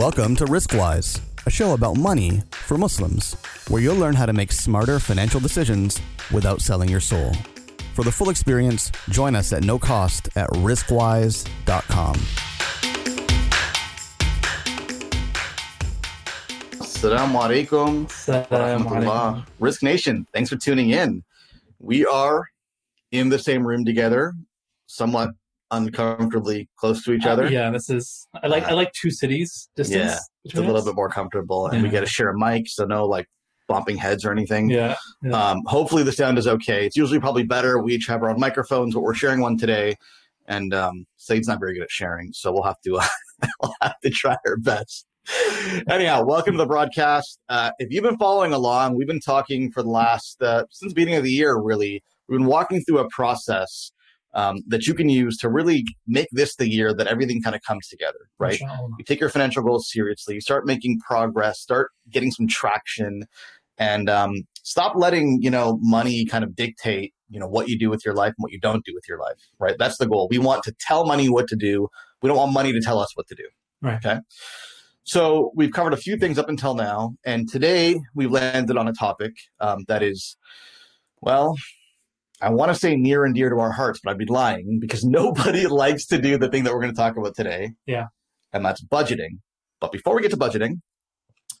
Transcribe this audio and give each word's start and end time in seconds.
Welcome 0.00 0.34
to 0.36 0.46
Rizqwise, 0.46 1.20
a 1.44 1.50
show 1.50 1.74
about 1.74 1.98
money 1.98 2.40
for 2.52 2.78
Muslims, 2.78 3.34
where 3.68 3.82
you'll 3.82 3.96
learn 3.96 4.14
how 4.14 4.24
to 4.24 4.32
make 4.32 4.50
smarter 4.50 4.98
financial 4.98 5.40
decisions 5.40 6.00
without 6.32 6.62
selling 6.62 6.88
your 6.88 7.00
soul. 7.00 7.34
For 7.92 8.02
the 8.02 8.10
full 8.10 8.30
experience, 8.30 8.90
join 9.10 9.36
us 9.36 9.52
at 9.52 9.62
no 9.62 9.78
cost 9.78 10.30
at 10.36 10.48
rizqwise.com. 10.52 12.14
Assalamu 16.80 17.66
alaikum. 17.68 18.06
Assalamu 18.06 18.86
rahmatullah. 18.86 19.46
Rizq 19.60 19.82
Nation, 19.82 20.26
thanks 20.32 20.48
for 20.48 20.56
tuning 20.56 20.92
in. 20.92 21.22
We 21.78 22.06
are 22.06 22.48
in 23.12 23.28
the 23.28 23.38
same 23.38 23.66
room 23.66 23.84
together, 23.84 24.32
somewhat 24.86 25.32
uncomfortably 25.70 26.68
close 26.76 27.02
to 27.04 27.12
each 27.12 27.26
other. 27.26 27.46
Uh, 27.46 27.50
yeah, 27.50 27.70
this 27.70 27.88
is. 27.90 28.26
I 28.42 28.46
like. 28.48 28.64
I 28.64 28.72
like 28.72 28.92
two 28.92 29.10
cities 29.10 29.68
distance. 29.76 30.12
Yeah, 30.12 30.18
it's 30.44 30.54
a 30.54 30.60
little 30.62 30.84
bit 30.84 30.94
more 30.94 31.08
comfortable, 31.08 31.66
and 31.68 31.82
we 31.82 31.88
Yeah. 31.88 31.92
get 31.92 32.00
to 32.00 32.06
share 32.06 32.28
a 32.30 32.38
mic, 32.38 32.68
so 32.68 32.84
no 32.84 33.06
like 33.06 33.26
bumping 33.68 33.96
heads 33.96 34.24
or 34.24 34.32
anything. 34.32 34.68
Yeah. 34.68 34.96
yeah. 35.22 35.30
Um, 35.30 35.62
hopefully 35.66 36.02
the 36.02 36.12
sound 36.12 36.38
is 36.38 36.46
okay. 36.48 36.86
It's 36.86 36.96
usually 36.96 37.20
probably 37.20 37.44
better. 37.44 37.78
We 37.80 37.94
each 37.94 38.06
have 38.08 38.22
our 38.22 38.30
own 38.30 38.40
microphones, 38.40 38.94
but 38.94 39.02
we're 39.02 39.14
sharing 39.14 39.40
one 39.40 39.56
today, 39.56 39.96
and 40.48 40.74
um, 40.74 41.06
Saeed's 41.16 41.46
not 41.48 41.60
very 41.60 41.74
good 41.74 41.84
at 41.84 41.90
sharing, 41.90 42.32
so 42.32 42.52
we'll 42.52 42.64
have 42.64 42.80
to 42.84 42.96
uh, 42.98 43.06
we'll 43.62 43.74
have 43.80 43.98
to 44.00 44.10
try 44.10 44.36
our 44.46 44.56
best. 44.56 45.06
Anyhow, 45.88 46.24
welcome 46.24 46.54
to 46.54 46.58
the 46.58 46.66
broadcast. 46.66 47.38
Uh, 47.48 47.70
if 47.78 47.92
you've 47.92 48.02
been 48.02 48.16
following 48.16 48.52
along, 48.52 48.96
we've 48.96 49.06
been 49.06 49.20
talking 49.20 49.70
for 49.70 49.82
the 49.82 49.90
last 49.90 50.42
uh, 50.42 50.64
since 50.70 50.90
the 50.92 50.94
beginning 50.94 51.16
of 51.18 51.24
the 51.24 51.30
year. 51.30 51.56
Really, 51.60 52.02
we've 52.28 52.38
been 52.40 52.48
walking 52.48 52.82
through 52.82 52.98
a 52.98 53.08
process 53.10 53.92
um, 54.34 54.58
that 54.68 54.86
you 54.86 54.94
can 54.94 55.08
use 55.08 55.36
to 55.38 55.48
really 55.48 55.84
make 56.06 56.28
this 56.32 56.56
the 56.56 56.68
year 56.68 56.94
that 56.94 57.06
everything 57.06 57.42
kind 57.42 57.56
of 57.56 57.62
comes 57.62 57.88
together. 57.88 58.18
Right? 58.38 58.52
you 58.98 59.04
take 59.04 59.20
your 59.20 59.28
financial 59.28 59.62
goals 59.62 59.90
seriously 59.90 60.34
you 60.34 60.40
start 60.40 60.66
making 60.66 60.98
progress 61.00 61.60
start 61.60 61.90
getting 62.10 62.30
some 62.30 62.46
traction 62.46 63.24
and 63.78 64.08
um, 64.10 64.32
stop 64.62 64.94
letting 64.96 65.38
you 65.42 65.50
know 65.50 65.78
money 65.80 66.24
kind 66.26 66.44
of 66.44 66.54
dictate 66.54 67.12
you 67.28 67.40
know 67.40 67.48
what 67.48 67.68
you 67.68 67.78
do 67.78 67.90
with 67.90 68.04
your 68.04 68.14
life 68.14 68.28
and 68.36 68.42
what 68.42 68.52
you 68.52 68.60
don't 68.60 68.84
do 68.84 68.92
with 68.94 69.04
your 69.08 69.18
life 69.18 69.38
right? 69.58 69.76
That's 69.78 69.98
the 69.98 70.06
goal. 70.06 70.28
We 70.30 70.38
want 70.38 70.62
to 70.64 70.74
tell 70.80 71.04
money 71.06 71.28
what 71.28 71.48
to 71.48 71.56
do. 71.56 71.88
We 72.22 72.28
don't 72.28 72.36
want 72.36 72.52
money 72.52 72.72
to 72.72 72.80
tell 72.80 72.98
us 72.98 73.08
what 73.14 73.26
to 73.28 73.34
do 73.34 73.44
Right. 73.82 73.96
okay? 74.04 74.20
So 75.04 75.50
we've 75.56 75.72
covered 75.72 75.94
a 75.94 75.96
few 75.96 76.16
things 76.16 76.38
up 76.38 76.48
until 76.48 76.74
now 76.74 77.14
and 77.24 77.48
today 77.48 78.00
we've 78.14 78.30
landed 78.30 78.76
on 78.76 78.86
a 78.86 78.92
topic 78.92 79.32
um, 79.60 79.84
that 79.88 80.02
is 80.02 80.36
well 81.20 81.56
I 82.42 82.50
want 82.50 82.70
to 82.72 82.74
say 82.78 82.96
near 82.96 83.24
and 83.24 83.34
dear 83.34 83.50
to 83.50 83.56
our 83.56 83.70
hearts, 83.72 84.00
but 84.02 84.10
I'd 84.10 84.18
be 84.18 84.24
lying 84.26 84.78
because 84.80 85.04
nobody 85.20 85.66
likes 85.66 86.06
to 86.06 86.18
do 86.20 86.38
the 86.38 86.48
thing 86.48 86.64
that 86.64 86.72
we're 86.72 86.80
going 86.80 86.92
to 86.94 86.96
talk 86.96 87.16
about 87.16 87.34
today 87.34 87.72
Yeah. 87.86 88.06
and 88.52 88.64
that's 88.64 88.82
budgeting. 88.82 89.38
But 89.80 89.92
before 89.92 90.14
we 90.16 90.22
get 90.22 90.30
to 90.32 90.36
budgeting, 90.36 90.80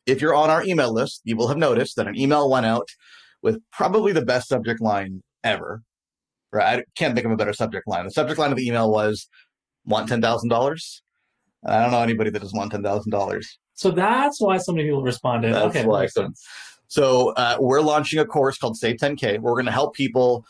if 0.06 0.20
you're 0.20 0.34
on 0.34 0.50
our 0.50 0.62
email 0.64 0.92
list, 0.92 1.20
you 1.24 1.36
will 1.36 1.48
have 1.48 1.56
noticed 1.58 1.96
that 1.96 2.06
an 2.06 2.18
email 2.18 2.50
went 2.50 2.66
out 2.66 2.88
with 3.42 3.58
probably 3.72 4.12
the 4.12 4.24
best 4.24 4.48
subject 4.48 4.80
line 4.80 5.22
ever. 5.44 5.82
Right? 6.52 6.80
I 6.80 6.84
can't 6.96 7.14
think 7.14 7.26
of 7.26 7.32
a 7.32 7.36
better 7.36 7.52
subject 7.52 7.86
line. 7.86 8.04
The 8.04 8.10
subject 8.10 8.38
line 8.38 8.50
of 8.50 8.56
the 8.56 8.66
email 8.66 8.90
was 8.90 9.28
"Want 9.84 10.08
ten 10.08 10.20
thousand 10.20 10.48
dollars." 10.48 11.02
I 11.64 11.80
don't 11.80 11.92
know 11.92 12.02
anybody 12.02 12.30
that 12.30 12.40
does 12.40 12.52
want 12.52 12.72
ten 12.72 12.82
thousand 12.82 13.10
dollars. 13.12 13.58
So 13.74 13.90
that's 13.92 14.40
why 14.40 14.56
so 14.58 14.72
many 14.72 14.84
people 14.88 15.02
responded. 15.02 15.54
That's 15.54 15.76
okay, 15.76 15.86
why 15.86 16.06
sense. 16.06 16.42
So 16.90 17.30
uh, 17.34 17.56
we're 17.60 17.82
launching 17.82 18.18
a 18.18 18.24
course 18.24 18.58
called 18.58 18.76
Save 18.76 18.96
10K. 18.96 19.38
We're 19.38 19.52
going 19.52 19.66
to 19.66 19.70
help 19.70 19.94
people 19.94 20.44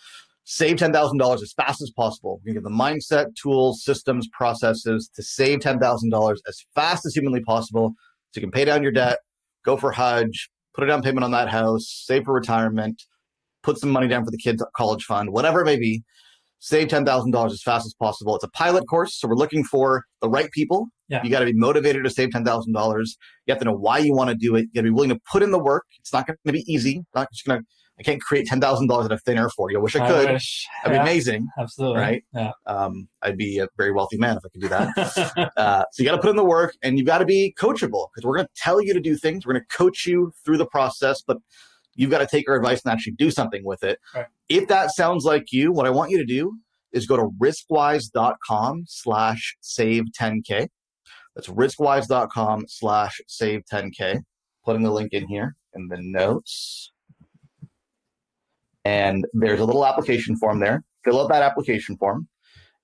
save 0.44 0.78
ten 0.78 0.91
thousand 0.91 1.19
dollars 1.19 1.42
as 1.42 1.52
fast 1.52 1.82
as 1.82 1.91
possible. 1.91 2.41
We're 2.42 2.55
going 2.55 2.55
to 2.55 2.60
give 2.60 2.64
them 2.64 2.78
mindset, 2.78 3.36
tools, 3.36 3.84
systems, 3.84 4.27
processes 4.32 5.10
to 5.15 5.22
save 5.22 5.60
ten 5.60 5.78
thousand 5.78 6.09
dollars 6.09 6.41
as 6.48 6.65
fast 6.75 7.04
as 7.04 7.15
humanly 7.15 7.41
possible, 7.42 7.92
so 8.32 8.41
you 8.41 8.42
can 8.42 8.50
pay 8.50 8.65
down 8.65 8.82
your 8.82 8.91
debt, 8.91 9.19
go 9.66 9.76
for 9.76 9.92
Hajj, 9.92 10.50
put 10.75 10.82
a 10.82 10.87
down 10.87 11.03
payment 11.03 11.25
on 11.25 11.31
that 11.32 11.50
house, 11.50 11.87
save 12.06 12.25
for 12.25 12.32
retirement, 12.32 13.03
put 13.62 13.76
some 13.78 13.91
money 13.91 14.09
down 14.09 14.25
for 14.25 14.31
the 14.31 14.38
kids' 14.38 14.65
college 14.75 15.04
fund, 15.04 15.31
whatever 15.31 15.60
it 15.60 15.66
may 15.66 15.76
be. 15.78 16.03
Save 16.60 16.88
ten 16.88 17.06
thousand 17.06 17.31
dollars 17.31 17.53
as 17.53 17.62
fast 17.62 17.87
as 17.87 17.94
possible. 17.94 18.34
It's 18.34 18.44
a 18.44 18.50
pilot 18.50 18.84
course, 18.88 19.19
so 19.19 19.26
we're 19.26 19.34
looking 19.34 19.65
for 19.65 20.04
the 20.21 20.28
right 20.28 20.50
people. 20.53 20.88
Yeah. 21.09 21.22
You 21.25 21.31
got 21.31 21.41
to 21.41 21.47
be 21.47 21.54
motivated 21.54 22.04
to 22.04 22.10
save 22.10 22.31
ten 22.31 22.44
thousand 22.44 22.75
dollars. 22.75 23.16
You 23.47 23.53
have 23.53 23.59
to 23.60 23.65
know 23.65 23.75
why 23.75 23.98
you 23.98 24.15
want 24.15 24.28
to 24.28 24.37
do 24.37 24.54
it. 24.56 24.60
You 24.60 24.69
got 24.75 24.81
to 24.81 24.82
be 24.84 24.91
willing 24.91 25.09
to 25.09 25.19
put 25.31 25.43
in 25.43 25.53
the 25.53 25.59
work. 25.59 25.84
It's 25.98 26.12
not 26.12 26.26
going 26.26 26.37
to 26.47 26.53
be 26.53 26.71
easy. 26.72 27.03
Not 27.15 27.31
just 27.32 27.47
going 27.47 27.60
to. 27.60 27.66
I 27.98 28.03
can't 28.03 28.21
create 28.21 28.47
ten 28.47 28.60
thousand 28.60 28.88
dollars 28.88 29.06
out 29.06 29.12
of 29.12 29.22
thin 29.22 29.38
air 29.38 29.48
for 29.50 29.71
you. 29.71 29.78
I 29.78 29.82
wish 29.82 29.97
I 29.97 30.06
could. 30.06 30.31
wish. 30.31 30.66
That'd 30.84 30.98
be 30.98 31.03
amazing, 31.03 31.48
Absolutely. 31.59 31.98
right? 31.98 32.25
Yeah. 32.34 32.53
Um, 32.66 33.09
I'd 33.22 33.37
be 33.37 33.59
a 33.59 33.66
very 33.77 33.92
wealthy 33.92 34.19
man 34.19 34.37
if 34.37 34.42
I 34.44 34.48
could 34.48 34.60
do 34.60 34.69
that. 34.69 35.53
uh, 35.56 35.84
so 35.92 36.03
you 36.03 36.09
got 36.09 36.16
to 36.16 36.22
put 36.22 36.31
in 36.31 36.37
the 36.37 36.44
work, 36.44 36.77
and 36.82 36.98
you 36.98 37.04
got 37.04 37.19
to 37.19 37.27
be 37.27 37.54
coachable 37.59 38.09
because 38.15 38.25
we're 38.25 38.37
going 38.37 38.47
to 38.47 38.53
tell 38.56 38.82
you 38.82 38.92
to 38.94 39.00
do 39.00 39.16
things. 39.16 39.47
We're 39.47 39.54
going 39.54 39.65
to 39.69 39.77
coach 39.77 40.06
you 40.06 40.32
through 40.44 40.59
the 40.59 40.66
process, 40.66 41.22
but 41.27 41.38
you've 42.00 42.11
got 42.11 42.19
to 42.19 42.27
take 42.27 42.49
our 42.49 42.56
advice 42.56 42.81
and 42.83 42.93
actually 42.93 43.12
do 43.12 43.31
something 43.31 43.62
with 43.62 43.84
it. 43.84 43.99
Right. 44.15 44.27
If 44.49 44.69
that 44.69 44.91
sounds 44.94 45.25
like 45.25 45.53
you, 45.53 45.71
what 45.71 45.87
I 45.87 45.91
want 45.91 46.11
you 46.11 46.16
to 46.16 46.25
do 46.25 46.56
is 46.93 47.06
go 47.06 47.16
to 47.16 47.28
rizqwise.com 47.38 48.84
slash 48.87 49.56
save 49.61 50.05
10k. 50.19 50.69
That's 51.37 51.49
rizqwise.com 51.49 52.65
slash 52.69 53.21
save 53.27 53.62
10k. 53.71 54.22
Putting 54.65 54.83
the 54.83 54.91
link 54.91 55.12
in 55.12 55.28
here 55.28 55.56
in 55.75 55.89
the 55.89 55.99
notes. 56.00 56.91
And 58.84 59.27
there's 59.34 59.60
a 59.60 59.65
little 59.65 59.87
application 59.87 60.37
form 60.37 60.59
there. 60.59 60.83
Fill 61.05 61.21
out 61.21 61.28
that 61.28 61.43
application 61.43 61.97
form, 61.97 62.28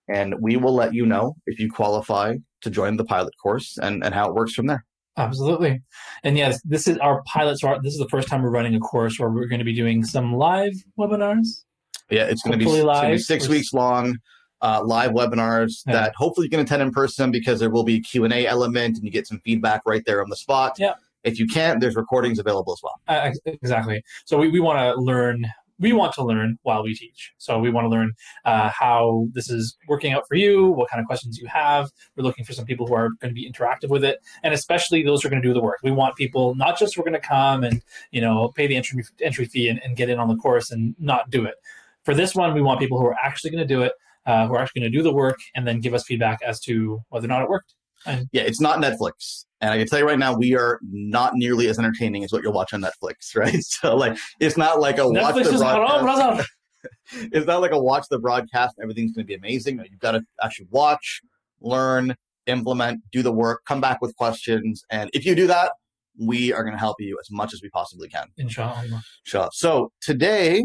and 0.08 0.34
we 0.40 0.56
will 0.56 0.74
let 0.74 0.94
you 0.94 1.04
know 1.04 1.36
if 1.46 1.58
you 1.58 1.70
qualify 1.70 2.36
to 2.62 2.70
join 2.70 2.96
the 2.96 3.04
pilot 3.04 3.32
course 3.42 3.78
and, 3.80 4.04
and 4.04 4.14
how 4.14 4.28
it 4.28 4.34
works 4.34 4.54
from 4.54 4.66
there. 4.66 4.84
Absolutely. 5.16 5.80
And 6.24 6.36
yes, 6.36 6.60
this 6.64 6.86
is 6.86 6.98
our 6.98 7.22
pilot. 7.22 7.58
So 7.58 7.68
our- 7.68 7.82
this 7.82 7.92
is 7.94 7.98
the 7.98 8.08
first 8.08 8.28
time 8.28 8.42
we're 8.42 8.50
running 8.50 8.74
a 8.74 8.80
course 8.80 9.18
where 9.18 9.30
we're 9.30 9.46
going 9.46 9.58
to 9.60 9.64
be 9.64 9.74
doing 9.74 10.04
some 10.04 10.34
live 10.34 10.72
webinars. 10.98 11.64
Yeah, 12.10 12.24
it's 12.24 12.42
going 12.42 12.58
to 12.58 12.64
be, 12.64 13.10
be 13.12 13.18
six 13.18 13.46
or- 13.46 13.50
weeks 13.50 13.72
long, 13.72 14.18
uh, 14.62 14.82
live 14.84 15.12
webinars 15.12 15.82
Yeah. 15.86 15.94
that 15.94 16.14
hopefully 16.16 16.46
you 16.46 16.50
can 16.50 16.60
attend 16.60 16.82
in 16.82 16.90
person 16.90 17.30
because 17.30 17.60
there 17.60 17.70
will 17.70 17.84
be 17.84 17.96
a 17.96 18.00
Q&A 18.00 18.46
element 18.46 18.96
and 18.96 19.04
you 19.04 19.10
get 19.10 19.26
some 19.26 19.40
feedback 19.40 19.82
right 19.86 20.02
there 20.06 20.22
on 20.22 20.28
the 20.30 20.36
spot. 20.36 20.74
Yeah. 20.78 20.94
If 21.24 21.38
you 21.40 21.46
can't, 21.48 21.80
there's 21.80 21.96
recordings 21.96 22.38
available 22.38 22.72
as 22.72 22.80
well. 22.82 23.00
Uh, 23.08 23.32
exactly. 23.46 24.02
So 24.26 24.38
we, 24.38 24.48
we 24.48 24.60
want 24.60 24.78
to 24.78 25.00
learn. 25.00 25.46
We 25.78 25.92
want 25.92 26.14
to 26.14 26.24
learn 26.24 26.58
while 26.62 26.82
we 26.82 26.94
teach. 26.94 27.32
So 27.38 27.58
we 27.58 27.70
want 27.70 27.84
to 27.84 27.88
learn 27.88 28.12
uh, 28.44 28.70
how 28.70 29.26
this 29.32 29.50
is 29.50 29.76
working 29.88 30.12
out 30.12 30.24
for 30.28 30.34
you, 30.34 30.68
what 30.68 30.88
kind 30.90 31.00
of 31.00 31.06
questions 31.06 31.38
you 31.38 31.46
have. 31.48 31.90
We're 32.16 32.24
looking 32.24 32.44
for 32.44 32.52
some 32.52 32.64
people 32.64 32.86
who 32.86 32.94
are 32.94 33.10
going 33.20 33.30
to 33.30 33.34
be 33.34 33.50
interactive 33.50 33.88
with 33.88 34.04
it, 34.04 34.18
and 34.42 34.54
especially 34.54 35.02
those 35.02 35.22
who 35.22 35.28
are 35.28 35.30
going 35.30 35.42
to 35.42 35.48
do 35.48 35.54
the 35.54 35.62
work. 35.62 35.78
We 35.82 35.90
want 35.90 36.16
people 36.16 36.54
not 36.54 36.78
just 36.78 36.94
who 36.94 37.02
are 37.02 37.04
going 37.04 37.20
to 37.20 37.26
come 37.26 37.64
and 37.64 37.82
you 38.10 38.20
know 38.20 38.52
pay 38.54 38.66
the 38.66 38.76
entry 38.76 39.04
entry 39.20 39.44
fee 39.44 39.68
and, 39.68 39.80
and 39.82 39.96
get 39.96 40.08
in 40.08 40.18
on 40.18 40.28
the 40.28 40.36
course 40.36 40.70
and 40.70 40.94
not 40.98 41.30
do 41.30 41.44
it. 41.44 41.54
For 42.04 42.14
this 42.14 42.34
one, 42.34 42.54
we 42.54 42.62
want 42.62 42.80
people 42.80 42.98
who 42.98 43.06
are 43.06 43.16
actually 43.22 43.50
going 43.50 43.66
to 43.66 43.74
do 43.74 43.82
it, 43.82 43.92
uh, 44.26 44.46
who 44.46 44.54
are 44.54 44.60
actually 44.60 44.82
going 44.82 44.92
to 44.92 44.98
do 44.98 45.02
the 45.02 45.12
work, 45.12 45.38
and 45.54 45.66
then 45.66 45.80
give 45.80 45.92
us 45.92 46.04
feedback 46.04 46.40
as 46.42 46.60
to 46.60 47.00
whether 47.08 47.26
or 47.26 47.28
not 47.28 47.42
it 47.42 47.48
worked. 47.48 47.74
Yeah, 48.32 48.42
it's 48.42 48.60
not 48.60 48.78
Netflix. 48.78 49.44
And 49.60 49.70
I 49.70 49.78
can 49.78 49.86
tell 49.86 49.98
you 49.98 50.06
right 50.06 50.18
now, 50.18 50.36
we 50.36 50.54
are 50.54 50.78
not 50.82 51.32
nearly 51.34 51.68
as 51.68 51.78
entertaining 51.78 52.24
as 52.24 52.32
what 52.32 52.42
you'll 52.42 52.52
watch 52.52 52.74
on 52.74 52.82
Netflix, 52.82 53.14
right? 53.36 53.62
So, 53.62 53.96
like, 53.96 54.16
it's 54.40 54.56
not 54.56 54.80
like 54.80 54.98
a 54.98 55.08
watch 55.08 55.34
Netflix 55.34 55.44
the 55.44 55.54
is 55.54 55.62
haram, 55.62 56.04
broadcast. 56.04 56.50
it's 57.32 57.46
not 57.46 57.60
like 57.60 57.72
a 57.72 57.80
watch 57.80 58.06
the 58.10 58.18
broadcast 58.18 58.76
everything's 58.82 59.12
going 59.12 59.24
to 59.24 59.26
be 59.26 59.34
amazing. 59.34 59.80
You've 59.90 60.00
got 60.00 60.12
to 60.12 60.22
actually 60.42 60.68
watch, 60.70 61.20
learn, 61.60 62.14
implement, 62.46 63.00
do 63.10 63.22
the 63.22 63.32
work, 63.32 63.62
come 63.66 63.80
back 63.80 64.00
with 64.00 64.14
questions. 64.16 64.82
And 64.90 65.10
if 65.12 65.24
you 65.24 65.34
do 65.34 65.46
that, 65.46 65.72
we 66.18 66.52
are 66.52 66.62
going 66.62 66.74
to 66.74 66.78
help 66.78 66.96
you 67.00 67.18
as 67.20 67.30
much 67.30 67.52
as 67.52 67.60
we 67.62 67.68
possibly 67.70 68.08
can. 68.08 68.26
Inshallah. 68.36 69.02
Sure. 69.24 69.48
So 69.52 69.92
today 70.00 70.64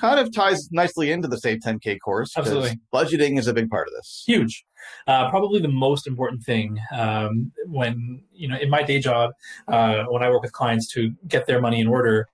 kind 0.00 0.18
of 0.18 0.32
ties 0.34 0.68
nicely 0.72 1.10
into 1.10 1.28
the 1.28 1.38
Save 1.38 1.60
10K 1.60 1.98
course. 2.04 2.32
Absolutely. 2.36 2.78
Budgeting 2.92 3.38
is 3.38 3.46
a 3.46 3.52
big 3.52 3.70
part 3.70 3.88
of 3.88 3.94
this. 3.94 4.24
huge 4.26 4.64
uh, 5.06 5.30
probably 5.30 5.60
the 5.60 5.68
most 5.68 6.06
important 6.06 6.42
thing 6.42 6.78
um, 6.92 7.52
when 7.66 8.22
you 8.32 8.48
know 8.48 8.56
in 8.56 8.70
my 8.70 8.82
day 8.82 8.98
job 8.98 9.30
uh, 9.68 10.04
when 10.08 10.22
i 10.22 10.30
work 10.30 10.42
with 10.42 10.52
clients 10.52 10.92
to 10.92 11.12
get 11.28 11.46
their 11.46 11.60
money 11.60 11.80
in 11.80 11.86
order 11.86 12.28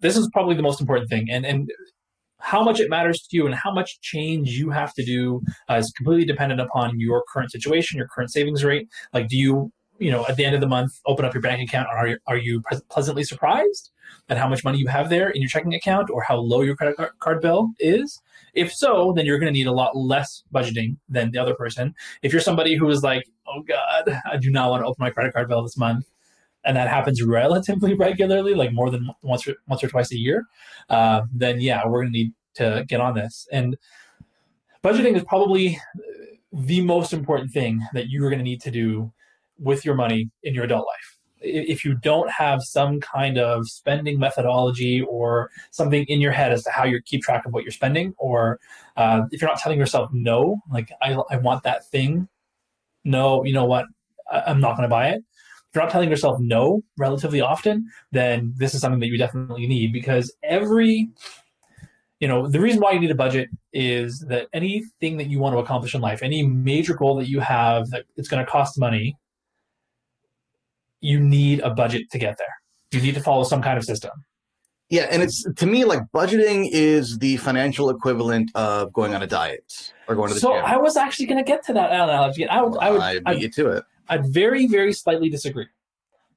this 0.00 0.16
is 0.16 0.28
probably 0.32 0.54
the 0.54 0.62
most 0.62 0.80
important 0.80 1.08
thing 1.08 1.28
and 1.30 1.44
and 1.46 1.70
how 2.38 2.62
much 2.62 2.80
it 2.80 2.90
matters 2.90 3.26
to 3.28 3.36
you 3.36 3.46
and 3.46 3.54
how 3.54 3.72
much 3.72 3.98
change 4.02 4.50
you 4.50 4.70
have 4.70 4.92
to 4.92 5.04
do 5.04 5.40
uh, 5.70 5.74
is 5.74 5.92
completely 5.96 6.24
dependent 6.24 6.60
upon 6.60 6.98
your 7.00 7.24
current 7.32 7.50
situation 7.50 7.98
your 7.98 8.08
current 8.08 8.30
savings 8.30 8.64
rate 8.64 8.88
like 9.12 9.28
do 9.28 9.36
you 9.36 9.72
you 9.98 10.10
know 10.10 10.24
at 10.28 10.36
the 10.36 10.44
end 10.44 10.54
of 10.54 10.60
the 10.60 10.66
month 10.66 11.00
open 11.06 11.24
up 11.24 11.32
your 11.32 11.40
bank 11.40 11.66
account 11.66 11.88
are 11.88 12.08
you, 12.08 12.18
are 12.26 12.36
you 12.36 12.62
pleasantly 12.90 13.24
surprised 13.24 13.90
at 14.28 14.38
how 14.38 14.48
much 14.48 14.64
money 14.64 14.78
you 14.78 14.86
have 14.86 15.08
there 15.08 15.30
in 15.30 15.40
your 15.40 15.48
checking 15.48 15.74
account 15.74 16.10
or 16.10 16.22
how 16.22 16.36
low 16.36 16.60
your 16.60 16.76
credit 16.76 16.96
card 17.18 17.40
bill 17.40 17.70
is 17.78 18.20
if 18.56 18.72
so, 18.74 19.12
then 19.14 19.26
you're 19.26 19.38
going 19.38 19.52
to 19.52 19.56
need 19.56 19.66
a 19.66 19.72
lot 19.72 19.96
less 19.96 20.42
budgeting 20.52 20.96
than 21.08 21.30
the 21.30 21.38
other 21.38 21.54
person. 21.54 21.94
If 22.22 22.32
you're 22.32 22.40
somebody 22.40 22.74
who 22.74 22.88
is 22.88 23.02
like, 23.02 23.24
oh 23.46 23.62
God, 23.62 24.20
I 24.24 24.38
do 24.38 24.50
not 24.50 24.70
want 24.70 24.82
to 24.82 24.86
open 24.86 24.96
my 24.98 25.10
credit 25.10 25.34
card 25.34 25.48
bill 25.48 25.62
this 25.62 25.76
month, 25.76 26.06
and 26.64 26.76
that 26.76 26.88
happens 26.88 27.22
relatively 27.22 27.94
regularly, 27.98 28.54
like 28.54 28.72
more 28.72 28.90
than 28.90 29.10
once 29.22 29.46
or, 29.46 29.54
once 29.68 29.84
or 29.84 29.88
twice 29.88 30.10
a 30.10 30.16
year, 30.16 30.46
uh, 30.88 31.22
then 31.32 31.60
yeah, 31.60 31.86
we're 31.86 32.00
going 32.00 32.12
to 32.12 32.18
need 32.18 32.32
to 32.54 32.84
get 32.88 33.00
on 33.00 33.14
this. 33.14 33.46
And 33.52 33.76
budgeting 34.82 35.16
is 35.16 35.24
probably 35.24 35.78
the 36.50 36.80
most 36.80 37.12
important 37.12 37.52
thing 37.52 37.86
that 37.92 38.08
you're 38.08 38.30
going 38.30 38.38
to 38.38 38.44
need 38.44 38.62
to 38.62 38.70
do 38.70 39.12
with 39.58 39.84
your 39.84 39.94
money 39.94 40.30
in 40.42 40.54
your 40.54 40.64
adult 40.64 40.86
life 40.86 41.16
if 41.40 41.84
you 41.84 41.94
don't 41.94 42.30
have 42.30 42.62
some 42.62 43.00
kind 43.00 43.38
of 43.38 43.68
spending 43.68 44.18
methodology 44.18 45.02
or 45.02 45.50
something 45.70 46.04
in 46.08 46.20
your 46.20 46.32
head 46.32 46.52
as 46.52 46.62
to 46.64 46.70
how 46.70 46.84
you 46.84 47.00
keep 47.02 47.22
track 47.22 47.44
of 47.46 47.52
what 47.52 47.62
you're 47.62 47.72
spending, 47.72 48.14
or 48.18 48.58
uh, 48.96 49.22
if 49.30 49.40
you're 49.40 49.50
not 49.50 49.58
telling 49.58 49.78
yourself 49.78 50.10
no, 50.12 50.60
like 50.70 50.90
I, 51.02 51.16
I 51.30 51.36
want 51.36 51.62
that 51.64 51.86
thing, 51.88 52.28
no, 53.04 53.44
you 53.44 53.52
know 53.52 53.64
what, 53.64 53.86
I, 54.30 54.42
I'm 54.46 54.60
not 54.60 54.76
going 54.76 54.88
to 54.88 54.92
buy 54.92 55.08
it. 55.08 55.22
If 55.68 55.74
you're 55.74 55.84
not 55.84 55.92
telling 55.92 56.10
yourself 56.10 56.38
no 56.40 56.82
relatively 56.96 57.40
often, 57.40 57.90
then 58.12 58.54
this 58.56 58.74
is 58.74 58.80
something 58.80 59.00
that 59.00 59.08
you 59.08 59.18
definitely 59.18 59.66
need 59.66 59.92
because 59.92 60.34
every 60.42 61.10
you 62.18 62.26
know 62.26 62.48
the 62.48 62.60
reason 62.60 62.80
why 62.80 62.92
you 62.92 63.00
need 63.00 63.10
a 63.10 63.14
budget 63.14 63.50
is 63.74 64.20
that 64.20 64.48
anything 64.54 65.18
that 65.18 65.28
you 65.28 65.38
want 65.38 65.54
to 65.54 65.58
accomplish 65.58 65.94
in 65.94 66.00
life 66.00 66.22
any 66.22 66.42
major 66.42 66.94
goal 66.94 67.14
that 67.14 67.28
you 67.28 67.40
have 67.40 67.90
that 67.90 68.06
it's 68.16 68.26
going 68.26 68.42
to 68.42 68.50
cost 68.50 68.78
money 68.78 69.14
you 71.00 71.20
need 71.20 71.60
a 71.60 71.70
budget 71.70 72.10
to 72.10 72.18
get 72.18 72.38
there. 72.38 72.54
You 72.92 73.00
need 73.00 73.14
to 73.14 73.20
follow 73.20 73.44
some 73.44 73.62
kind 73.62 73.78
of 73.78 73.84
system. 73.84 74.12
Yeah, 74.88 75.08
and 75.10 75.20
it's 75.22 75.42
to 75.42 75.66
me 75.66 75.84
like 75.84 76.00
budgeting 76.14 76.68
is 76.70 77.18
the 77.18 77.36
financial 77.38 77.90
equivalent 77.90 78.52
of 78.54 78.92
going 78.92 79.14
on 79.14 79.22
a 79.22 79.26
diet 79.26 79.92
or 80.06 80.14
going 80.14 80.28
to 80.28 80.34
the 80.34 80.40
so 80.40 80.54
gym. 80.54 80.64
I 80.64 80.76
was 80.76 80.96
actually 80.96 81.26
going 81.26 81.44
to 81.44 81.44
get 81.44 81.64
to 81.66 81.72
that 81.72 81.90
analogy. 81.90 82.46
I 82.46 82.62
would, 82.62 82.72
well, 82.72 82.80
I 82.80 82.90
would, 82.90 83.00
I 83.00 83.14
beat 83.14 83.26
I'd, 83.26 83.42
you 83.42 83.48
to 83.50 83.68
it. 83.70 83.84
I'd 84.08 84.26
very, 84.32 84.68
very 84.68 84.92
slightly 84.92 85.28
disagree. 85.28 85.66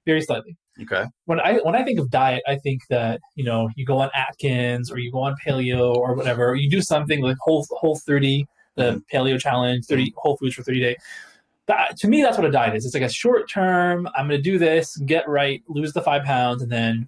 Very 0.08 0.22
slightly. 0.22 0.58
Okay. 0.82 1.06
When 1.26 1.40
I 1.40 1.58
when 1.58 1.76
I 1.76 1.84
think 1.84 2.00
of 2.00 2.10
diet, 2.10 2.42
I 2.48 2.56
think 2.56 2.82
that 2.90 3.20
you 3.36 3.44
know 3.44 3.70
you 3.76 3.86
go 3.86 4.00
on 4.00 4.10
Atkins 4.16 4.92
or 4.92 4.98
you 4.98 5.12
go 5.12 5.20
on 5.20 5.36
Paleo 5.46 5.94
or 5.94 6.16
whatever. 6.16 6.50
Or 6.50 6.56
you 6.56 6.70
do 6.70 6.82
something 6.82 7.22
like 7.22 7.38
Whole 7.42 7.68
Whole 7.70 8.00
30, 8.00 8.48
the 8.76 8.84
Mhm. 8.84 9.02
Paleo 9.14 9.40
Challenge, 9.40 9.86
30 9.86 10.14
Whole 10.18 10.38
Foods 10.38 10.56
for 10.56 10.64
30 10.64 10.80
days. 10.80 10.96
That, 11.70 11.98
to 11.98 12.08
me, 12.08 12.24
that's 12.24 12.36
what 12.36 12.48
a 12.48 12.52
diet 12.52 12.76
is. 12.76 12.84
It's 12.84 12.96
like 12.96 13.04
a 13.04 13.10
short 13.10 13.48
term. 13.48 14.10
I'm 14.16 14.28
going 14.28 14.40
to 14.40 14.42
do 14.42 14.58
this, 14.58 14.98
get 15.06 15.30
right, 15.30 15.62
lose 15.68 15.94
the 15.94 16.02
five 16.02 16.24
pounds, 16.24 16.64
and 16.64 16.72
then 16.72 17.08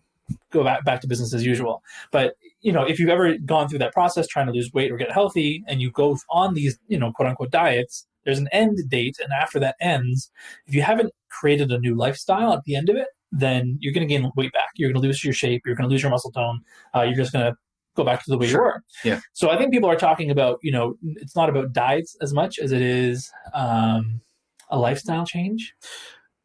go 0.52 0.64
back 0.64 0.86
back 0.86 1.02
to 1.02 1.08
business 1.08 1.34
as 1.34 1.44
usual. 1.44 1.82
But 2.12 2.36
you 2.62 2.72
know, 2.72 2.84
if 2.84 3.00
you've 3.00 3.10
ever 3.10 3.38
gone 3.40 3.68
through 3.68 3.80
that 3.80 3.92
process 3.92 4.28
trying 4.28 4.46
to 4.46 4.54
lose 4.54 4.72
weight 4.72 4.92
or 4.92 4.98
get 4.98 5.12
healthy, 5.12 5.64
and 5.68 5.82
you 5.82 5.90
go 5.90 6.16
on 6.30 6.54
these 6.54 6.78
you 6.88 7.00
know 7.00 7.12
quote 7.12 7.28
unquote 7.28 7.50
diets, 7.50 8.06
there's 8.24 8.38
an 8.38 8.48
end 8.52 8.78
date, 8.88 9.18
and 9.22 9.34
after 9.34 9.60
that 9.60 9.76
ends, 9.82 10.30
if 10.68 10.76
you 10.76 10.84
haven't 10.84 11.12
created 11.30 11.72
a 11.72 11.80
new 11.80 11.96
lifestyle 11.96 12.54
at 12.54 12.64
the 12.66 12.76
end 12.76 12.88
of 12.90 12.96
it, 12.96 13.08
then 13.32 13.80
you're 13.82 13.94
going 13.94 14.08
to 14.08 14.14
gain 14.14 14.30
weight 14.36 14.54
back. 14.54 14.70
You're 14.76 14.92
going 14.92 15.02
to 15.02 15.08
lose 15.08 15.24
your 15.24 15.34
shape. 15.34 15.64
You're 15.66 15.76
going 15.76 15.90
to 15.90 15.92
lose 15.92 16.04
your 16.04 16.12
muscle 16.12 16.32
tone. 16.32 16.62
Uh, 16.96 17.02
you're 17.02 17.16
just 17.16 17.34
going 17.34 17.46
to 17.46 17.58
go 17.96 18.04
back 18.04 18.24
to 18.24 18.30
the 18.30 18.38
way 18.38 18.48
Sure. 18.48 18.60
you 18.60 18.64
were. 18.64 18.84
Yeah. 19.16 19.20
So 19.34 19.50
I 19.50 19.58
think 19.58 19.72
people 19.74 19.90
are 19.90 19.96
talking 19.98 20.30
about 20.30 20.60
you 20.62 20.72
know 20.72 20.98
it's 21.16 21.36
not 21.36 21.50
about 21.50 21.74
diets 21.74 22.16
as 22.22 22.32
much 22.32 22.60
as 22.60 22.72
it 22.72 22.82
is. 22.84 23.32
Um, 23.56 24.22
a 24.72 24.80
lifestyle 24.80 25.26
change. 25.26 25.76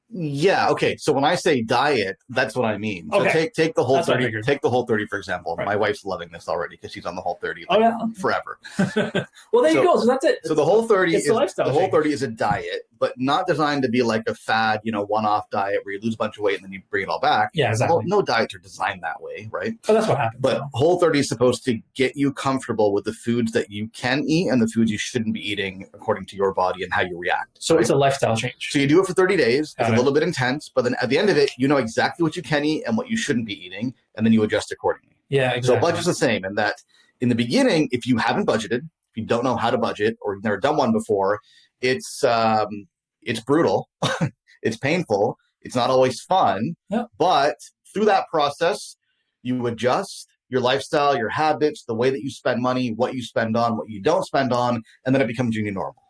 Yeah. 0.08 0.69
Okay. 0.69 0.97
So 0.97 1.12
when 1.12 1.25
I 1.25 1.35
say 1.35 1.62
diet, 1.62 2.19
that's 2.29 2.55
what 2.55 2.64
I 2.64 2.79
mean. 2.79 3.11
So 3.11 3.20
Okay. 3.20 3.32
take 3.32 3.55
take 3.55 3.75
the 3.75 3.85
whole 3.85 3.97
That's 3.97 4.08
thirty. 4.08 4.41
Take 4.43 4.61
the 4.62 4.70
whole 4.70 4.87
thirty 4.87 5.06
for 5.06 5.19
example. 5.19 5.56
Right. 5.56 5.67
My 5.67 5.76
wife's 5.76 6.05
loving 6.05 6.31
this 6.32 6.49
already 6.49 6.76
because 6.76 6.93
she's 6.93 7.06
on 7.06 7.17
the 7.17 7.23
whole 7.23 7.38
thirty. 7.41 7.64
Oh 7.69 7.79
yeah. 7.79 7.99
Forever. 8.20 8.58
well, 8.79 9.62
there 9.62 9.73
So- 9.73 9.81
you 9.81 9.82
go. 9.85 9.99
So 9.99 10.06
that's 10.06 10.25
it. 10.25 10.38
So 10.44 10.55
the 10.55 10.64
whole 10.64 10.85
thirty 10.87 11.14
is 11.17 11.26
the 11.26 11.35
the 11.64 11.73
whole 11.73 11.88
thirty 11.91 12.12
is 12.12 12.23
a 12.23 12.29
diet, 12.29 12.82
but 12.99 13.14
not 13.17 13.47
designed 13.47 13.82
to 13.82 13.88
be 13.88 14.03
like 14.03 14.23
a 14.29 14.35
fad, 14.35 14.81
you 14.85 14.93
know, 14.93 15.05
one-off 15.05 15.50
diet 15.50 15.81
where 15.85 15.94
you 15.94 16.00
lose 16.00 16.14
a 16.14 16.19
bunch 16.19 16.37
of 16.37 16.43
weight 16.44 16.56
and 16.56 16.64
then 16.64 16.73
you 16.73 16.82
bring 16.88 17.02
it 17.02 17.09
all 17.09 17.20
back. 17.20 17.50
yeah, 17.55 17.70
exactly. 17.70 17.97
Well, 17.97 18.05
no 18.06 18.23
diets 18.23 18.55
are 18.55 18.59
designed 18.59 19.02
that 19.02 19.20
way, 19.20 19.49
right? 19.50 19.75
but 19.87 19.94
that's 19.94 20.09
what 20.09 20.19
happens. 20.19 20.41
But. 20.41 20.62
Whole 20.73 20.99
30 21.00 21.20
is 21.20 21.29
supposed 21.29 21.64
to 21.64 21.81
get 21.94 22.17
you 22.17 22.32
comfortable 22.32 22.93
with 22.93 23.05
the 23.05 23.12
foods 23.12 23.52
that 23.52 23.70
you 23.70 23.88
can 23.88 24.25
eat 24.26 24.49
and 24.49 24.61
the 24.61 24.67
foods 24.69 24.91
you 24.91 24.99
shouldn't 24.99 25.32
be 25.35 25.41
eating 25.41 25.88
according 25.94 26.26
to 26.26 26.37
your 26.37 26.52
body 26.52 26.82
and 26.85 26.93
how 26.93 27.00
you 27.02 27.17
react. 27.19 27.49
So 27.59 27.75
right? 27.75 27.81
it's 27.81 27.91
a 27.91 27.97
lifestyle 27.97 28.37
change. 28.37 28.69
So 28.70 28.79
you 28.79 28.87
do 28.87 29.00
it 29.00 29.06
for 29.06 29.14
30 29.14 29.37
days. 29.37 29.75
A 29.96 29.98
little 29.98 30.12
bit 30.12 30.22
intense, 30.22 30.70
but 30.75 30.82
then 30.82 30.96
at 31.00 31.08
the 31.08 31.19
end 31.19 31.31
of 31.31 31.37
it, 31.37 31.50
you 31.58 31.69
know 31.69 31.76
exactly 31.76 32.22
what 32.22 32.37
you 32.37 32.43
can 32.43 32.64
eat 32.64 32.84
and 32.84 32.96
what 32.96 33.08
you 33.08 33.16
shouldn't 33.16 33.46
be 33.46 33.66
eating, 33.66 33.94
and 34.14 34.25
then 34.25 34.32
you 34.32 34.43
adjust 34.43 34.72
accordingly. 34.72 35.16
Yeah, 35.28 35.60
So 35.60 35.78
budget's 35.78 36.06
the 36.06 36.14
same 36.14 36.44
in 36.44 36.54
that 36.54 36.76
in 37.20 37.28
the 37.28 37.34
beginning, 37.34 37.88
if 37.93 38.06
you 38.06 38.19
haven't 38.19 38.46
budgeted, 38.46 38.82
if 38.82 39.16
you 39.16 39.25
don't 39.25 39.44
know 39.44 39.56
how 39.56 39.70
to 39.70 39.78
budget 39.78 40.16
or 40.20 40.34
you've 40.34 40.44
never 40.44 40.58
done 40.58 40.76
one 40.76 40.93
before, 40.93 41.40
it's 41.81 42.22
um, 42.25 42.87
it's 43.22 43.40
brutal, 43.40 43.88
it's 44.62 44.76
painful, 44.76 45.38
it's 45.62 45.75
not 45.75 45.90
always 45.90 46.20
fun. 46.20 46.76
Yeah. 46.90 47.04
But 47.19 47.56
through 47.92 48.06
that 48.06 48.25
process, 48.31 48.96
you 49.42 49.66
adjust 49.66 50.28
your 50.49 50.60
lifestyle, 50.60 51.16
your 51.16 51.28
habits, 51.28 51.84
the 51.84 51.94
way 51.94 52.10
that 52.10 52.22
you 52.22 52.31
spend 52.31 52.62
money, 52.62 52.92
what 52.92 53.14
you 53.14 53.22
spend 53.22 53.56
on, 53.56 53.76
what 53.76 53.88
you 53.88 54.00
don't 54.00 54.25
spend 54.25 54.52
on, 54.52 54.82
and 55.04 55.14
then 55.14 55.20
it 55.20 55.26
becomes 55.26 55.56
your 55.56 55.64
new 55.64 55.72
normal. 55.72 56.02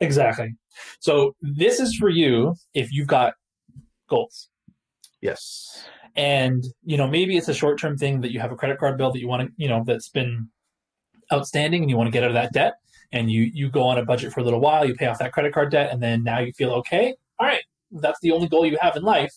Exactly. 0.00 0.54
So 1.00 1.34
this 1.40 1.80
is 1.80 1.96
for 1.96 2.08
you 2.08 2.54
if 2.74 2.92
you've 2.92 3.06
got 3.06 3.34
goals. 4.08 4.48
Yes. 5.20 5.86
And, 6.16 6.64
you 6.84 6.96
know, 6.96 7.06
maybe 7.06 7.36
it's 7.36 7.48
a 7.48 7.54
short 7.54 7.78
term 7.78 7.96
thing 7.96 8.20
that 8.20 8.32
you 8.32 8.40
have 8.40 8.52
a 8.52 8.56
credit 8.56 8.78
card 8.78 8.96
bill 8.96 9.12
that 9.12 9.20
you 9.20 9.28
want 9.28 9.48
to, 9.48 9.52
you 9.56 9.68
know, 9.68 9.82
that's 9.86 10.08
been 10.08 10.48
outstanding 11.32 11.82
and 11.82 11.90
you 11.90 11.96
want 11.96 12.06
to 12.08 12.12
get 12.12 12.22
out 12.22 12.30
of 12.30 12.34
that 12.34 12.52
debt. 12.52 12.74
And 13.12 13.30
you 13.30 13.50
you 13.54 13.70
go 13.70 13.84
on 13.84 13.98
a 13.98 14.04
budget 14.04 14.32
for 14.32 14.40
a 14.40 14.42
little 14.44 14.60
while, 14.60 14.84
you 14.84 14.94
pay 14.94 15.06
off 15.06 15.18
that 15.20 15.32
credit 15.32 15.54
card 15.54 15.70
debt, 15.70 15.92
and 15.92 16.02
then 16.02 16.24
now 16.24 16.40
you 16.40 16.52
feel 16.52 16.72
okay. 16.72 17.14
All 17.38 17.46
right, 17.46 17.62
that's 17.92 18.18
the 18.20 18.32
only 18.32 18.48
goal 18.48 18.66
you 18.66 18.76
have 18.80 18.96
in 18.96 19.02
life. 19.04 19.32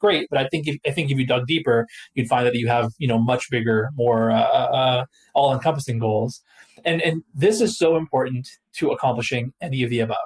Great, 0.00 0.26
but 0.28 0.40
I 0.40 0.48
think 0.48 0.66
if, 0.66 0.76
I 0.84 0.90
think 0.90 1.10
if 1.10 1.18
you 1.18 1.24
dug 1.24 1.46
deeper, 1.46 1.86
you'd 2.14 2.26
find 2.26 2.44
that 2.46 2.54
you 2.56 2.66
have 2.66 2.90
you 2.98 3.06
know 3.06 3.18
much 3.18 3.48
bigger, 3.48 3.90
more 3.94 4.32
uh, 4.32 4.42
uh, 4.42 5.04
all 5.34 5.54
encompassing 5.54 6.00
goals. 6.00 6.42
And 6.84 7.00
and 7.02 7.22
this 7.32 7.60
is 7.60 7.78
so 7.78 7.96
important 7.96 8.48
to 8.74 8.90
accomplishing 8.90 9.52
any 9.60 9.82
of 9.82 9.90
the 9.90 10.00
above. 10.00 10.16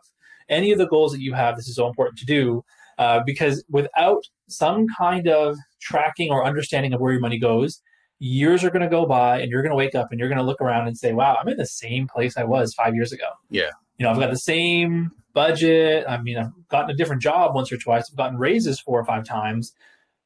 Any 0.48 0.70
of 0.72 0.78
the 0.78 0.86
goals 0.86 1.12
that 1.12 1.20
you 1.20 1.34
have, 1.34 1.56
this 1.56 1.68
is 1.68 1.76
so 1.76 1.88
important 1.88 2.18
to 2.18 2.26
do 2.26 2.64
uh, 2.98 3.20
because 3.26 3.64
without 3.68 4.22
some 4.48 4.86
kind 4.96 5.28
of 5.28 5.56
tracking 5.80 6.30
or 6.30 6.44
understanding 6.44 6.92
of 6.92 7.00
where 7.00 7.12
your 7.12 7.20
money 7.20 7.38
goes, 7.38 7.82
years 8.18 8.64
are 8.64 8.70
going 8.70 8.82
to 8.82 8.88
go 8.88 9.06
by 9.06 9.40
and 9.40 9.50
you're 9.50 9.62
going 9.62 9.70
to 9.70 9.76
wake 9.76 9.94
up 9.94 10.08
and 10.10 10.18
you're 10.18 10.28
going 10.28 10.38
to 10.38 10.44
look 10.44 10.60
around 10.60 10.86
and 10.86 10.96
say, 10.96 11.12
wow, 11.12 11.36
I'm 11.40 11.48
in 11.48 11.56
the 11.56 11.66
same 11.66 12.06
place 12.06 12.36
I 12.36 12.44
was 12.44 12.72
five 12.74 12.94
years 12.94 13.12
ago. 13.12 13.28
Yeah. 13.50 13.70
You 13.98 14.04
know, 14.04 14.10
I've 14.10 14.18
got 14.18 14.30
the 14.30 14.38
same 14.38 15.10
budget. 15.32 16.04
I 16.08 16.20
mean, 16.20 16.38
I've 16.38 16.52
gotten 16.68 16.90
a 16.90 16.94
different 16.94 17.22
job 17.22 17.54
once 17.54 17.70
or 17.70 17.76
twice. 17.76 18.08
I've 18.10 18.16
gotten 18.16 18.38
raises 18.38 18.80
four 18.80 18.98
or 18.98 19.04
five 19.04 19.24
times, 19.24 19.74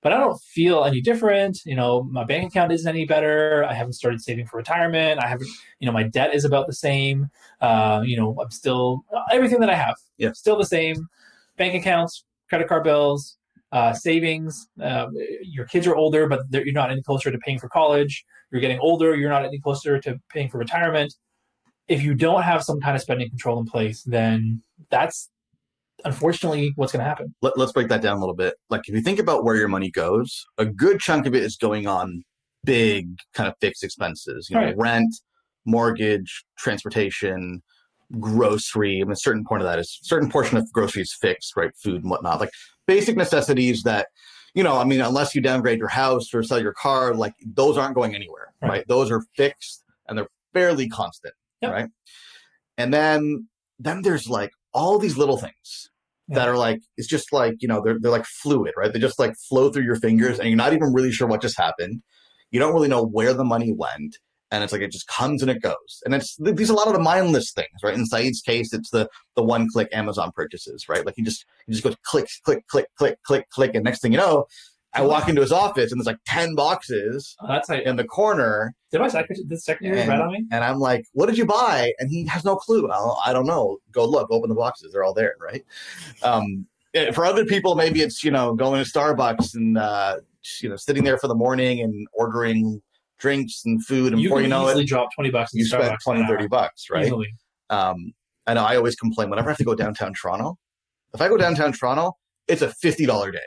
but 0.02 0.12
I 0.12 0.18
don't 0.18 0.40
feel 0.40 0.84
any 0.84 1.00
different. 1.00 1.58
You 1.64 1.76
know, 1.76 2.02
my 2.04 2.24
bank 2.24 2.50
account 2.50 2.72
isn't 2.72 2.88
any 2.88 3.04
better. 3.04 3.64
I 3.64 3.74
haven't 3.74 3.92
started 3.94 4.20
saving 4.20 4.46
for 4.46 4.56
retirement. 4.56 5.22
I 5.22 5.26
haven't, 5.28 5.48
you 5.78 5.86
know, 5.86 5.92
my 5.92 6.04
debt 6.04 6.34
is 6.34 6.44
about 6.44 6.66
the 6.66 6.72
same. 6.72 7.28
Uh, 7.60 8.02
you 8.04 8.16
know, 8.16 8.36
I'm 8.40 8.50
still, 8.50 9.04
everything 9.30 9.60
that 9.60 9.70
I 9.70 9.74
have, 9.74 9.96
Yeah. 10.16 10.32
still 10.32 10.56
the 10.56 10.64
same. 10.64 11.08
Bank 11.56 11.74
accounts, 11.74 12.24
credit 12.48 12.68
card 12.68 12.84
bills, 12.84 13.36
uh, 13.72 13.92
savings. 13.92 14.68
Uh, 14.82 15.08
your 15.42 15.66
kids 15.66 15.86
are 15.86 15.94
older, 15.94 16.26
but 16.26 16.40
you're 16.50 16.72
not 16.72 16.90
any 16.90 17.02
closer 17.02 17.30
to 17.30 17.38
paying 17.38 17.58
for 17.58 17.68
college. 17.68 18.24
You're 18.50 18.60
getting 18.60 18.80
older. 18.80 19.14
You're 19.14 19.30
not 19.30 19.44
any 19.44 19.60
closer 19.60 20.00
to 20.00 20.18
paying 20.30 20.48
for 20.48 20.58
retirement. 20.58 21.14
If 21.88 22.02
you 22.02 22.14
don't 22.14 22.42
have 22.42 22.62
some 22.62 22.80
kind 22.80 22.96
of 22.96 23.02
spending 23.02 23.28
control 23.28 23.60
in 23.60 23.66
place, 23.66 24.02
then 24.02 24.62
that's 24.90 25.28
unfortunately 26.04 26.72
what's 26.76 26.92
going 26.92 27.02
to 27.02 27.08
happen. 27.08 27.34
Let, 27.42 27.56
let's 27.58 27.72
break 27.72 27.88
that 27.88 28.02
down 28.02 28.16
a 28.16 28.20
little 28.20 28.34
bit. 28.34 28.54
Like, 28.68 28.82
if 28.86 28.94
you 28.94 29.00
think 29.00 29.18
about 29.18 29.44
where 29.44 29.56
your 29.56 29.68
money 29.68 29.90
goes, 29.90 30.44
a 30.58 30.64
good 30.64 31.00
chunk 31.00 31.26
of 31.26 31.34
it 31.34 31.42
is 31.42 31.56
going 31.56 31.86
on 31.86 32.22
big 32.64 33.18
kind 33.34 33.48
of 33.48 33.54
fixed 33.60 33.82
expenses, 33.84 34.48
you 34.50 34.56
know, 34.56 34.66
Right. 34.66 34.76
rent, 34.76 35.14
mortgage, 35.64 36.44
transportation, 36.58 37.62
grocery. 38.18 39.00
I 39.00 39.04
mean, 39.04 39.12
a 39.12 39.16
certain 39.16 39.44
point 39.44 39.62
of 39.62 39.68
that 39.68 39.78
is 39.78 39.98
certain 40.02 40.30
portion 40.30 40.56
of 40.58 40.70
groceries 40.72 41.16
fixed, 41.20 41.56
right? 41.56 41.70
Food 41.76 42.02
and 42.02 42.10
whatnot, 42.10 42.40
like 42.40 42.50
basic 42.86 43.16
necessities 43.16 43.82
that, 43.84 44.08
you 44.54 44.64
know, 44.64 44.76
I 44.78 44.84
mean, 44.84 45.00
unless 45.00 45.34
you 45.34 45.40
downgrade 45.40 45.78
your 45.78 45.88
house 45.88 46.34
or 46.34 46.42
sell 46.42 46.60
your 46.60 46.72
car, 46.74 47.14
like 47.14 47.34
those 47.44 47.78
aren't 47.78 47.94
going 47.94 48.14
anywhere, 48.14 48.52
Right. 48.60 48.68
right? 48.70 48.84
Those 48.88 49.10
are 49.10 49.22
fixed 49.36 49.84
and 50.08 50.18
they're 50.18 50.28
fairly 50.52 50.88
constant, 50.88 51.34
Yep. 51.62 51.72
right? 51.72 51.88
And 52.76 52.92
then, 52.92 53.48
then 53.78 54.02
there's 54.02 54.28
like 54.28 54.50
all 54.72 54.98
these 54.98 55.16
little 55.16 55.36
things 55.36 55.89
that 56.30 56.48
are 56.48 56.56
like 56.56 56.80
it's 56.96 57.08
just 57.08 57.32
like 57.32 57.54
you 57.60 57.68
know 57.68 57.82
they're 57.84 57.98
they're 58.00 58.10
like 58.10 58.26
fluid, 58.26 58.72
right? 58.76 58.92
They 58.92 58.98
just 58.98 59.18
like 59.18 59.34
flow 59.48 59.70
through 59.70 59.84
your 59.84 59.96
fingers, 59.96 60.38
and 60.38 60.48
you're 60.48 60.56
not 60.56 60.72
even 60.72 60.92
really 60.92 61.12
sure 61.12 61.28
what 61.28 61.42
just 61.42 61.58
happened. 61.58 62.02
You 62.50 62.60
don't 62.60 62.74
really 62.74 62.88
know 62.88 63.04
where 63.04 63.34
the 63.34 63.44
money 63.44 63.72
went, 63.72 64.16
and 64.50 64.64
it's 64.64 64.72
like 64.72 64.82
it 64.82 64.92
just 64.92 65.06
comes 65.06 65.42
and 65.42 65.50
it 65.50 65.62
goes. 65.62 66.02
And 66.04 66.14
it's 66.14 66.36
these 66.40 66.70
are 66.70 66.72
a 66.72 66.76
lot 66.76 66.88
of 66.88 66.94
the 66.94 67.00
mindless 67.00 67.52
things, 67.52 67.68
right? 67.82 67.94
In 67.94 68.06
Saeed's 68.06 68.40
case, 68.40 68.72
it's 68.72 68.90
the 68.90 69.08
the 69.36 69.42
one 69.42 69.68
click 69.72 69.88
Amazon 69.92 70.32
purchases, 70.34 70.88
right? 70.88 71.04
Like 71.04 71.14
he 71.16 71.22
just 71.22 71.44
he 71.66 71.72
just 71.72 71.84
goes 71.84 71.96
click 72.04 72.28
click 72.44 72.66
click 72.68 72.86
click 72.96 73.18
click 73.24 73.48
click, 73.50 73.74
and 73.74 73.84
next 73.84 74.00
thing 74.00 74.12
you 74.12 74.18
know, 74.18 74.46
I 74.92 75.02
walk 75.02 75.28
into 75.28 75.40
his 75.40 75.52
office 75.52 75.92
and 75.92 76.00
there's 76.00 76.06
like 76.06 76.18
ten 76.26 76.54
boxes 76.54 77.36
Uh, 77.40 77.46
that's 77.46 77.68
how. 77.68 77.76
in 77.76 77.96
the 77.96 78.04
corner, 78.04 78.74
Did 78.90 79.00
my 79.00 79.08
secretary, 79.08 79.44
the 79.46 79.56
secretary 79.58 80.00
And- 80.00 80.10
on 80.22 80.32
me? 80.32 80.46
and 80.50 80.64
I'm 80.64 80.78
like, 80.80 81.06
"What 81.12 81.26
did 81.26 81.38
you 81.38 81.46
buy?" 81.46 81.92
And 82.00 82.10
he 82.10 82.26
has 82.26 82.44
no 82.44 82.56
clue. 82.56 82.90
I 82.90 82.96
don't, 82.96 83.16
I 83.26 83.32
don't 83.32 83.46
know. 83.46 83.78
Go 83.92 84.04
look, 84.04 84.28
open 84.30 84.48
the 84.48 84.54
boxes; 84.56 84.92
they're 84.92 85.04
all 85.04 85.14
there, 85.14 85.36
right? 85.40 85.64
Um, 86.22 86.66
eh, 86.94 87.12
for 87.12 87.24
other 87.24 87.44
people, 87.44 87.74
maybe 87.76 88.02
it's 88.02 88.24
you 88.24 88.30
know 88.30 88.54
going 88.54 88.82
to 88.84 88.90
Starbucks 88.90 89.54
and 89.54 89.78
uh, 89.78 90.16
you 90.60 90.68
know 90.68 90.76
sitting 90.76 91.04
there 91.04 91.18
for 91.18 91.28
the 91.28 91.34
morning 91.36 91.80
and 91.80 92.06
ordering 92.12 92.82
drinks 93.18 93.62
and 93.64 93.84
food, 93.84 94.12
and 94.12 94.20
You 94.20 94.28
before 94.28 94.42
you 94.42 94.48
know 94.48 94.66
it, 94.68 94.86
drop 94.86 95.10
twenty 95.14 95.30
bucks. 95.30 95.52
You 95.54 95.64
Starbucks 95.64 96.02
20, 96.02 96.26
30 96.26 96.48
bucks, 96.48 96.88
right? 96.90 97.04
Easily. 97.06 97.28
Um, 97.68 98.12
I 98.46 98.54
know 98.54 98.64
I 98.64 98.74
always 98.76 98.96
complain 98.96 99.30
whenever 99.30 99.50
I 99.50 99.52
have 99.52 99.58
to 99.58 99.64
go 99.64 99.74
downtown 99.76 100.14
Toronto. 100.14 100.58
If 101.14 101.20
I 101.20 101.28
go 101.28 101.36
downtown 101.36 101.72
Toronto, 101.72 102.16
it's 102.48 102.62
a 102.62 102.68
fifty 102.70 103.06
dollar 103.06 103.30
day, 103.30 103.38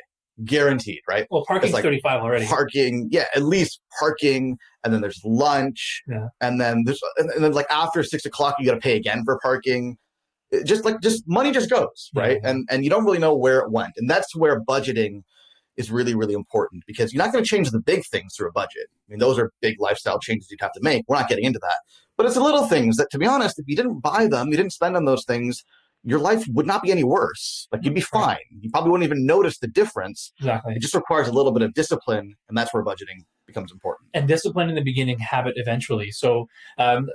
guaranteed, 0.45 0.99
right? 1.07 1.27
Well, 1.29 1.43
parking's 1.47 1.73
like 1.73 1.83
thirty 1.83 2.01
five 2.01 2.21
already. 2.21 2.45
Parking, 2.45 3.07
yeah, 3.11 3.25
at 3.35 3.43
least 3.43 3.81
parking, 3.99 4.57
and 4.83 4.93
then 4.93 5.01
there's 5.01 5.21
lunch, 5.23 6.01
Yeah. 6.07 6.27
and 6.41 6.59
then 6.59 6.83
there's 6.85 7.01
and 7.17 7.29
and 7.31 7.43
then 7.43 7.53
like 7.53 7.67
after 7.69 8.03
six 8.03 8.25
o'clock 8.25 8.55
you 8.59 8.65
got 8.65 8.73
to 8.75 8.79
pay 8.79 8.95
again 8.95 9.23
for 9.25 9.39
parking. 9.41 9.97
It 10.51 10.65
just 10.65 10.85
like 10.85 11.01
just 11.01 11.23
money 11.27 11.51
just 11.51 11.69
goes 11.69 12.09
right, 12.15 12.39
Yeah. 12.43 12.49
and 12.49 12.67
and 12.69 12.83
you 12.83 12.89
don't 12.89 13.05
really 13.05 13.19
know 13.19 13.35
where 13.35 13.59
it 13.59 13.71
went, 13.71 13.93
and 13.97 14.09
that's 14.09 14.35
where 14.35 14.61
budgeting 14.63 15.21
is 15.75 15.89
really 15.89 16.13
really 16.13 16.35
important 16.35 16.83
because 16.85 17.11
you're 17.13 17.23
not 17.23 17.31
going 17.33 17.43
to 17.43 17.49
change 17.49 17.71
the 17.71 17.79
big 17.81 18.03
things 18.05 18.35
through 18.35 18.47
a 18.49 18.51
budget. 18.51 18.87
I 19.07 19.11
mean, 19.11 19.19
those 19.19 19.39
are 19.39 19.51
big 19.61 19.79
lifestyle 19.79 20.19
changes 20.19 20.49
you'd 20.51 20.61
have 20.61 20.73
to 20.73 20.81
make. 20.83 21.03
We're 21.07 21.15
not 21.17 21.27
getting 21.29 21.45
into 21.45 21.59
that, 21.59 21.77
but 22.17 22.25
it's 22.27 22.35
the 22.35 22.43
little 22.43 22.67
things 22.67 22.97
that, 22.97 23.09
to 23.11 23.17
be 23.17 23.25
honest, 23.25 23.57
if 23.57 23.65
you 23.67 23.75
didn't 23.75 23.99
buy 24.01 24.27
them, 24.27 24.49
you 24.49 24.57
didn't 24.57 24.73
spend 24.73 24.95
on 24.95 25.05
those 25.05 25.25
things. 25.25 25.63
Your 26.03 26.19
life 26.19 26.45
would 26.49 26.67
not 26.67 26.83
be 26.83 26.91
any 26.91 27.03
worse. 27.03 27.67
Like 27.71 27.83
you'd 27.85 27.93
be 27.93 28.01
fine. 28.01 28.37
You 28.59 28.69
probably 28.69 28.91
wouldn't 28.91 29.05
even 29.05 29.25
notice 29.25 29.59
the 29.59 29.67
difference 29.67 30.33
exactly. 30.37 30.75
it 30.75 30.81
just 30.81 30.93
requires 30.93 31.27
a 31.27 31.31
little 31.31 31.51
bit 31.51 31.61
of 31.61 31.73
discipline, 31.73 32.35
and 32.49 32.57
that's 32.57 32.73
where 32.73 32.83
budgeting 32.83 33.23
becomes 33.45 33.71
important. 33.71 34.09
and 34.13 34.27
discipline 34.27 34.69
in 34.69 34.75
the 34.75 34.81
beginning, 34.81 35.19
habit 35.19 35.53
eventually. 35.55 36.11
So, 36.11 36.47
um, 36.77 37.09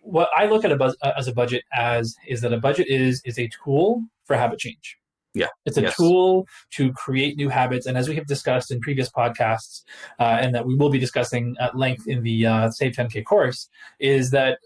what 0.00 0.28
I 0.36 0.46
look 0.46 0.64
at 0.64 0.72
a 0.72 0.76
buzz, 0.76 0.96
uh, 1.02 1.12
as 1.16 1.28
a 1.28 1.32
budget 1.32 1.62
as 1.72 2.14
is 2.28 2.40
that 2.42 2.52
a 2.52 2.58
budget 2.58 2.88
is 2.88 3.22
is 3.24 3.38
a 3.38 3.48
tool 3.48 4.02
for 4.24 4.36
habit 4.36 4.58
change. 4.58 4.98
Yeah. 5.34 5.48
it's 5.66 5.76
a 5.76 5.82
Yes. 5.82 5.96
tool 5.96 6.46
to 6.72 6.92
create 6.92 7.36
new 7.36 7.48
habits, 7.48 7.86
and 7.86 7.96
as 7.98 8.08
we 8.08 8.14
have 8.14 8.26
discussed 8.26 8.70
in 8.70 8.80
previous 8.80 9.10
podcasts, 9.10 9.82
uh, 10.20 10.38
and 10.40 10.54
that 10.54 10.66
we 10.66 10.74
will 10.76 10.90
be 10.90 10.98
discussing 10.98 11.56
at 11.60 11.76
length 11.76 12.06
in 12.06 12.22
the 12.22 12.46
uh, 12.46 12.70
Save 12.70 12.92
10K 12.92 13.24
course, 13.24 13.68
is 13.98 14.30
that 14.30 14.58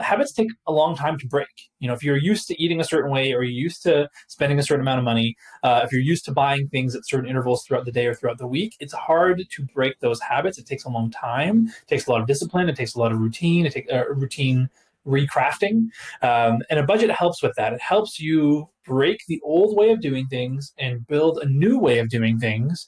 habits 0.00 0.32
take 0.32 0.48
a 0.66 0.72
long 0.72 0.96
time 0.96 1.18
to 1.18 1.26
break. 1.26 1.48
You 1.78 1.88
know, 1.88 1.94
if 1.94 2.02
you're 2.02 2.16
used 2.16 2.46
to 2.48 2.62
eating 2.62 2.80
a 2.80 2.84
certain 2.84 3.10
way, 3.10 3.32
or 3.32 3.42
you're 3.42 3.62
used 3.62 3.82
to 3.84 4.08
spending 4.28 4.58
a 4.58 4.62
certain 4.62 4.80
amount 4.82 4.98
of 4.98 5.04
money, 5.04 5.36
uh, 5.62 5.80
if 5.84 5.92
you're 5.92 6.00
used 6.00 6.24
to 6.26 6.32
buying 6.32 6.68
things 6.68 6.94
at 6.94 7.06
certain 7.06 7.28
intervals 7.28 7.64
throughout 7.64 7.84
the 7.84 7.92
day 7.92 8.06
or 8.06 8.14
throughout 8.14 8.38
the 8.38 8.46
week, 8.46 8.74
it's 8.80 8.92
hard 8.92 9.44
to 9.50 9.62
break 9.74 9.98
those 10.00 10.20
habits. 10.20 10.58
It 10.58 10.66
takes 10.66 10.84
a 10.84 10.88
long 10.90 11.10
time. 11.10 11.68
It 11.68 11.88
takes 11.88 12.06
a 12.06 12.10
lot 12.10 12.20
of 12.20 12.26
discipline. 12.26 12.68
It 12.68 12.76
takes 12.76 12.94
a 12.94 12.98
lot 12.98 13.12
of 13.12 13.18
routine. 13.18 13.66
It 13.66 13.72
takes 13.72 13.90
uh, 13.92 14.04
routine 14.08 14.68
recrafting, 15.06 15.86
um, 16.22 16.58
and 16.68 16.78
a 16.78 16.84
budget 16.84 17.10
helps 17.10 17.42
with 17.42 17.52
that. 17.56 17.72
It 17.72 17.80
helps 17.80 18.20
you 18.20 18.68
break 18.84 19.20
the 19.28 19.40
old 19.44 19.76
way 19.76 19.90
of 19.90 20.00
doing 20.00 20.26
things 20.26 20.72
and 20.78 21.06
build 21.06 21.38
a 21.38 21.48
new 21.48 21.78
way 21.78 21.98
of 21.98 22.08
doing 22.08 22.38
things. 22.38 22.86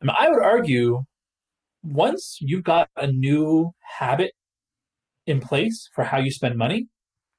And 0.00 0.10
I 0.10 0.28
would 0.28 0.42
argue, 0.42 1.04
once 1.82 2.38
you've 2.40 2.64
got 2.64 2.88
a 2.96 3.06
new 3.06 3.72
habit 3.98 4.32
in 5.26 5.40
place 5.40 5.88
for 5.94 6.04
how 6.04 6.18
you 6.18 6.30
spend 6.30 6.56
money, 6.56 6.78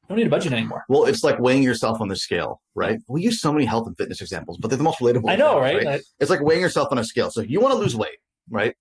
you 0.03 0.07
don't 0.09 0.17
need 0.17 0.27
a 0.27 0.29
budget 0.29 0.53
anymore. 0.53 0.83
Well, 0.89 1.05
it's 1.05 1.23
like 1.23 1.39
weighing 1.39 1.63
yourself 1.63 2.01
on 2.01 2.09
the 2.09 2.15
scale, 2.15 2.61
right? 2.75 2.99
We 3.07 3.21
use 3.21 3.39
so 3.41 3.53
many 3.53 3.65
health 3.65 3.87
and 3.87 3.97
fitness 3.97 4.21
examples, 4.21 4.57
but 4.57 4.69
they're 4.69 4.77
the 4.77 4.83
most 4.83 4.99
relatable. 4.99 5.29
I 5.29 5.35
know, 5.35 5.63
examples, 5.63 5.85
right? 5.85 6.01
It's 6.19 6.29
like 6.29 6.41
weighing 6.41 6.61
yourself 6.61 6.89
on 6.91 6.97
a 6.97 7.05
scale. 7.05 7.31
So 7.31 7.41
if 7.41 7.49
you 7.49 7.61
want 7.61 7.73
to 7.73 7.79
lose 7.79 7.95
weight, 7.95 8.17
right? 8.49 8.75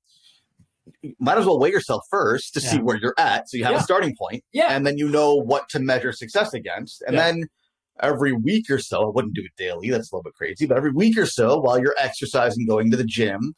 You 1.02 1.14
might 1.18 1.36
as 1.38 1.46
well 1.46 1.58
weigh 1.58 1.70
yourself 1.70 2.02
first 2.10 2.54
to 2.54 2.60
see 2.60 2.78
where 2.78 2.96
you're 2.96 3.14
at, 3.18 3.48
so 3.48 3.56
you 3.56 3.64
have 3.64 3.72
Yeah. 3.74 3.80
a 3.80 3.82
starting 3.82 4.14
point, 4.16 4.42
yeah, 4.52 4.68
and 4.74 4.86
then 4.86 4.98
you 4.98 5.08
know 5.08 5.34
what 5.34 5.68
to 5.70 5.80
measure 5.80 6.12
success 6.12 6.54
against. 6.54 7.02
And 7.02 7.16
Yeah. 7.16 7.30
then 7.32 7.44
every 8.00 8.32
week 8.32 8.70
or 8.70 8.78
so, 8.78 9.02
I 9.08 9.10
wouldn't 9.12 9.34
do 9.34 9.42
it 9.42 9.50
daily. 9.56 9.90
That's 9.90 10.10
a 10.12 10.14
little 10.14 10.22
bit 10.22 10.34
crazy, 10.34 10.64
but 10.66 10.76
every 10.76 10.92
week 10.92 11.18
or 11.18 11.26
so, 11.26 11.58
while 11.60 11.78
you're 11.80 11.94
exercising, 11.98 12.66
going 12.66 12.90
to 12.92 12.96
the 12.96 13.04
gym, 13.04 13.54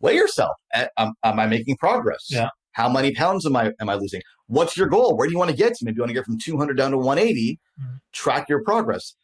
weigh 0.00 0.16
yourself. 0.16 0.56
Am, 0.74 1.12
am 1.22 1.38
I 1.38 1.46
making 1.46 1.76
progress? 1.76 2.26
Yeah. 2.30 2.48
How 2.72 2.88
many 2.90 3.14
pounds 3.14 3.46
am 3.46 3.56
I 3.56 3.72
am 3.80 3.88
I 3.88 3.94
losing? 3.94 4.20
What's 4.48 4.76
your 4.76 4.86
goal? 4.88 5.16
Where 5.16 5.26
do 5.26 5.32
you 5.32 5.38
want 5.38 5.50
to 5.50 5.56
get 5.56 5.74
to? 5.74 5.84
Maybe 5.84 5.96
you 5.96 6.02
want 6.02 6.10
to 6.10 6.14
get 6.14 6.24
from 6.24 6.38
200 6.38 6.76
down 6.76 6.90
to 6.92 6.98
180. 6.98 7.58
Mhm. 7.80 7.98
Track 8.12 8.48
your 8.48 8.62
progress. 8.64 9.14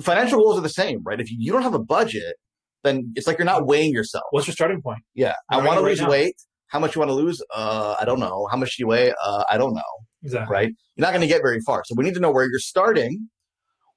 Financial 0.00 0.38
goals 0.40 0.58
are 0.58 0.62
the 0.62 0.68
same, 0.68 1.02
right? 1.04 1.20
If 1.20 1.30
you 1.30 1.52
don't 1.52 1.62
have 1.62 1.74
a 1.74 1.78
budget, 1.82 2.36
then 2.82 3.12
it's 3.16 3.26
like 3.26 3.38
you're 3.38 3.44
not 3.46 3.66
weighing 3.66 3.92
yourself. 3.92 4.24
what's 4.30 4.46
your 4.46 4.54
starting 4.54 4.80
point? 4.82 5.00
Yeah, 5.14 5.34
I 5.50 5.56
Right, 5.58 5.66
want 5.66 5.78
to 5.78 5.82
right 5.84 5.90
lose 5.90 6.00
now. 6.00 6.10
weight. 6.10 6.34
How 6.74 6.80
much 6.80 6.96
you 6.96 6.98
want 6.98 7.10
to 7.10 7.14
lose? 7.14 7.40
Uh, 7.54 7.94
I 8.00 8.04
don't 8.04 8.18
know. 8.18 8.48
How 8.50 8.56
much 8.56 8.76
do 8.76 8.82
you 8.82 8.88
weigh? 8.88 9.14
Uh, 9.24 9.44
I 9.48 9.56
don't 9.56 9.74
know 9.74 9.80
Exactly. 10.24 10.52
right? 10.52 10.72
You're 10.96 11.06
not 11.06 11.10
going 11.12 11.20
to 11.20 11.28
get 11.28 11.40
very 11.40 11.60
far. 11.60 11.84
So 11.86 11.94
we 11.96 12.02
need 12.02 12.14
to 12.14 12.20
know 12.20 12.32
where 12.32 12.44
you're 12.50 12.58
starting. 12.58 13.28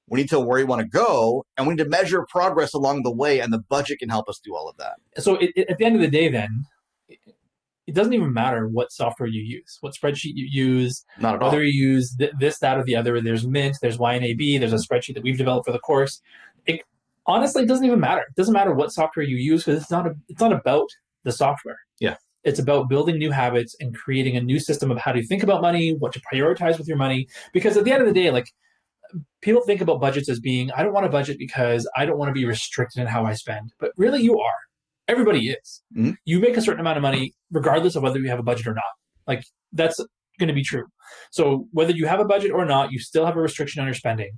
We 0.08 0.20
need 0.20 0.28
to 0.28 0.36
know 0.36 0.42
where 0.46 0.60
you 0.60 0.66
want 0.66 0.82
to 0.82 0.86
go, 0.88 1.44
and 1.56 1.66
we 1.66 1.74
need 1.74 1.82
to 1.82 1.88
measure 1.90 2.24
progress 2.30 2.72
along 2.74 3.02
the 3.02 3.10
way. 3.10 3.40
And 3.40 3.52
the 3.52 3.58
budget 3.58 3.98
can 3.98 4.08
help 4.08 4.28
us 4.28 4.38
do 4.44 4.54
all 4.54 4.68
of 4.68 4.76
that. 4.76 4.94
So 5.20 5.34
it, 5.34 5.50
it- 5.56 5.68
at 5.68 5.78
the 5.78 5.84
end 5.86 5.96
of 5.96 6.00
the 6.02 6.08
day, 6.08 6.28
then 6.28 6.66
it, 7.08 7.18
it 7.88 7.94
doesn't 7.96 8.14
even 8.14 8.32
matter 8.32 8.68
what 8.68 8.92
software 8.92 9.28
you 9.28 9.42
use, 9.42 9.76
what 9.80 9.92
spreadsheet 10.00 10.34
you 10.36 10.46
use, 10.48 11.04
Not 11.18 11.34
at 11.34 11.42
all. 11.42 11.50
whether 11.50 11.64
you 11.64 11.72
use 11.88 12.14
th- 12.16 12.30
this, 12.38 12.60
that, 12.60 12.78
or 12.78 12.84
the 12.84 12.94
other. 12.94 13.20
There's 13.20 13.44
Mint, 13.44 13.76
there's 13.82 13.98
YNAB, 13.98 14.60
there's 14.60 14.72
a 14.72 14.76
spreadsheet 14.76 15.14
that 15.14 15.24
we've 15.24 15.36
developed 15.36 15.66
for 15.66 15.72
the 15.72 15.80
course. 15.80 16.22
It 16.64 16.82
honestly 17.26 17.64
it 17.64 17.66
doesn't 17.66 17.84
even 17.84 17.98
matter. 17.98 18.20
It 18.20 18.36
doesn't 18.36 18.54
matter 18.54 18.72
what 18.72 18.92
software 18.92 19.26
you 19.26 19.36
use 19.36 19.64
because 19.64 19.82
it's 19.82 19.90
not 19.90 20.06
a, 20.06 20.14
it's 20.28 20.40
not 20.40 20.52
about 20.52 20.86
the 21.24 21.32
software. 21.32 21.78
Yeah. 21.98 22.14
It's 22.44 22.58
about 22.58 22.88
building 22.88 23.18
new 23.18 23.30
habits 23.30 23.74
and 23.80 23.94
creating 23.94 24.36
a 24.36 24.40
new 24.40 24.60
system 24.60 24.90
of 24.90 24.98
how 24.98 25.12
to 25.12 25.26
think 25.26 25.42
about 25.42 25.60
money, 25.60 25.94
what 25.94 26.12
to 26.12 26.20
prioritize 26.32 26.78
with 26.78 26.88
your 26.88 26.96
money. 26.96 27.26
Because 27.52 27.76
at 27.76 27.84
the 27.84 27.92
end 27.92 28.00
of 28.00 28.08
the 28.08 28.14
day, 28.14 28.30
like 28.30 28.46
people 29.42 29.62
think 29.62 29.80
about 29.80 30.00
budgets 30.00 30.28
as 30.28 30.40
being, 30.40 30.70
I 30.72 30.82
don't 30.82 30.92
want 30.92 31.06
a 31.06 31.10
budget 31.10 31.38
because 31.38 31.88
I 31.96 32.06
don't 32.06 32.18
want 32.18 32.28
to 32.28 32.32
be 32.32 32.44
restricted 32.44 33.00
in 33.00 33.08
how 33.08 33.24
I 33.24 33.34
spend. 33.34 33.72
But 33.80 33.92
really, 33.96 34.22
you 34.22 34.38
are. 34.38 34.58
Everybody 35.08 35.48
is. 35.48 35.82
Mhm. 35.96 36.16
You 36.24 36.38
make 36.38 36.56
a 36.56 36.60
certain 36.60 36.80
amount 36.80 36.98
of 36.98 37.02
money 37.02 37.32
regardless 37.50 37.96
of 37.96 38.02
whether 38.02 38.18
you 38.18 38.28
have 38.28 38.38
a 38.38 38.42
budget 38.42 38.66
or 38.66 38.74
not. 38.74 38.84
Like 39.26 39.42
that's 39.72 39.98
going 40.38 40.48
to 40.48 40.54
be 40.54 40.62
true. 40.62 40.84
So 41.32 41.66
whether 41.72 41.92
you 41.92 42.06
have 42.06 42.20
a 42.20 42.24
budget 42.24 42.52
or 42.52 42.64
not, 42.64 42.92
you 42.92 42.98
still 42.98 43.26
have 43.26 43.36
a 43.36 43.40
restriction 43.40 43.80
on 43.80 43.86
your 43.86 43.94
spending. 43.94 44.32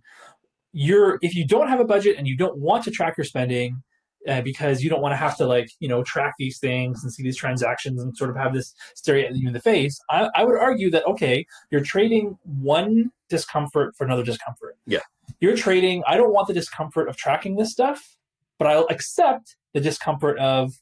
You're 0.73 1.19
if 1.23 1.35
you 1.35 1.47
don't 1.47 1.69
have 1.69 1.80
a 1.80 1.85
budget 1.85 2.16
and 2.16 2.26
you 2.26 2.37
don't 2.37 2.59
want 2.59 2.85
to 2.85 2.90
track 2.90 3.16
your 3.16 3.25
spending 3.25 3.83
uh, 4.28 4.40
because 4.42 4.82
you 4.82 4.90
don't 4.90 5.00
want 5.00 5.12
to 5.12 5.16
have 5.16 5.36
to 5.36 5.46
like 5.46 5.70
you 5.80 5.88
know 5.88 6.02
track 6.02 6.34
these 6.38 6.58
things 6.58 7.02
and 7.02 7.12
see 7.12 7.22
these 7.22 7.36
transactions 7.36 8.02
and 8.02 8.16
sort 8.16 8.30
of 8.30 8.36
have 8.36 8.52
this 8.54 8.74
stare 8.94 9.18
at 9.18 9.34
you 9.36 9.48
in 9.48 9.52
the 9.54 9.60
face. 9.60 9.98
I, 10.10 10.28
I 10.34 10.44
would 10.44 10.58
argue 10.58 10.90
that 10.90 11.06
okay, 11.06 11.46
you're 11.70 11.82
trading 11.82 12.38
one 12.44 13.10
discomfort 13.28 13.94
for 13.96 14.04
another 14.04 14.22
discomfort. 14.24 14.76
Yeah. 14.86 15.00
you're 15.40 15.56
trading. 15.56 16.02
I 16.06 16.16
don't 16.16 16.32
want 16.32 16.48
the 16.48 16.54
discomfort 16.54 17.08
of 17.08 17.16
tracking 17.16 17.56
this 17.56 17.70
stuff, 17.70 18.16
but 18.58 18.66
I'll 18.68 18.86
accept 18.90 19.56
the 19.72 19.80
discomfort 19.80 20.38
of 20.38 20.72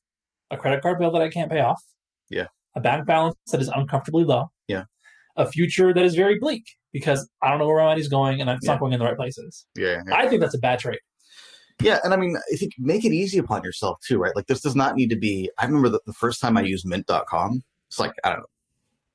a 0.51 0.57
credit 0.57 0.81
card 0.83 0.99
bill 0.99 1.11
that 1.13 1.21
I 1.23 1.29
can't 1.29 1.51
pay 1.51 1.61
off. 1.61 1.83
Yeah. 2.31 2.47
a 2.75 2.81
bank 2.81 3.07
balance 3.07 3.37
that 3.53 3.61
is 3.61 3.69
uncomfortably 3.69 4.25
low. 4.25 4.51
Yeah. 4.67 4.85
a 5.37 5.51
future 5.51 5.93
that 5.95 6.05
is 6.05 6.15
very 6.15 6.39
bleak 6.39 6.65
because 6.93 7.29
I 7.43 7.51
don't 7.51 7.59
know 7.59 7.67
where 7.67 7.79
my 7.79 7.85
money's 7.91 8.09
going 8.09 8.41
and 8.41 8.49
it's 8.51 8.65
Yeah. 8.67 8.73
not 8.73 8.81
going 8.81 8.93
in 8.95 8.99
the 8.99 9.05
right 9.05 9.17
places. 9.17 9.67
Yeah, 9.77 10.03
yeah. 10.09 10.17
I 10.17 10.27
think 10.27 10.41
that's 10.41 10.55
a 10.55 10.59
bad 10.59 10.79
trade. 10.79 10.99
Yeah, 11.81 12.01
and 12.03 12.13
I 12.13 12.17
mean, 12.17 12.37
I 12.37 12.57
think 12.57 12.73
make 12.79 13.05
it 13.05 13.13
easy 13.13 13.39
upon 13.39 13.63
yourself 13.63 14.01
too, 14.01 14.19
right? 14.19 14.35
Like 14.35 14.47
this 14.47 14.61
does 14.61 14.75
not 14.75 14.97
need 14.97 15.11
to 15.11 15.17
be. 15.17 15.51
I 15.59 15.65
remember 15.65 15.89
the, 15.89 16.01
the 16.07 16.13
first 16.13 16.41
time 16.41 16.57
I 16.57 16.63
used 16.63 16.87
Mint.com. 16.87 17.63
It's 17.89 17.99
like 17.99 18.13
I 18.25 18.31
don't 18.31 18.41
know, 18.41 18.47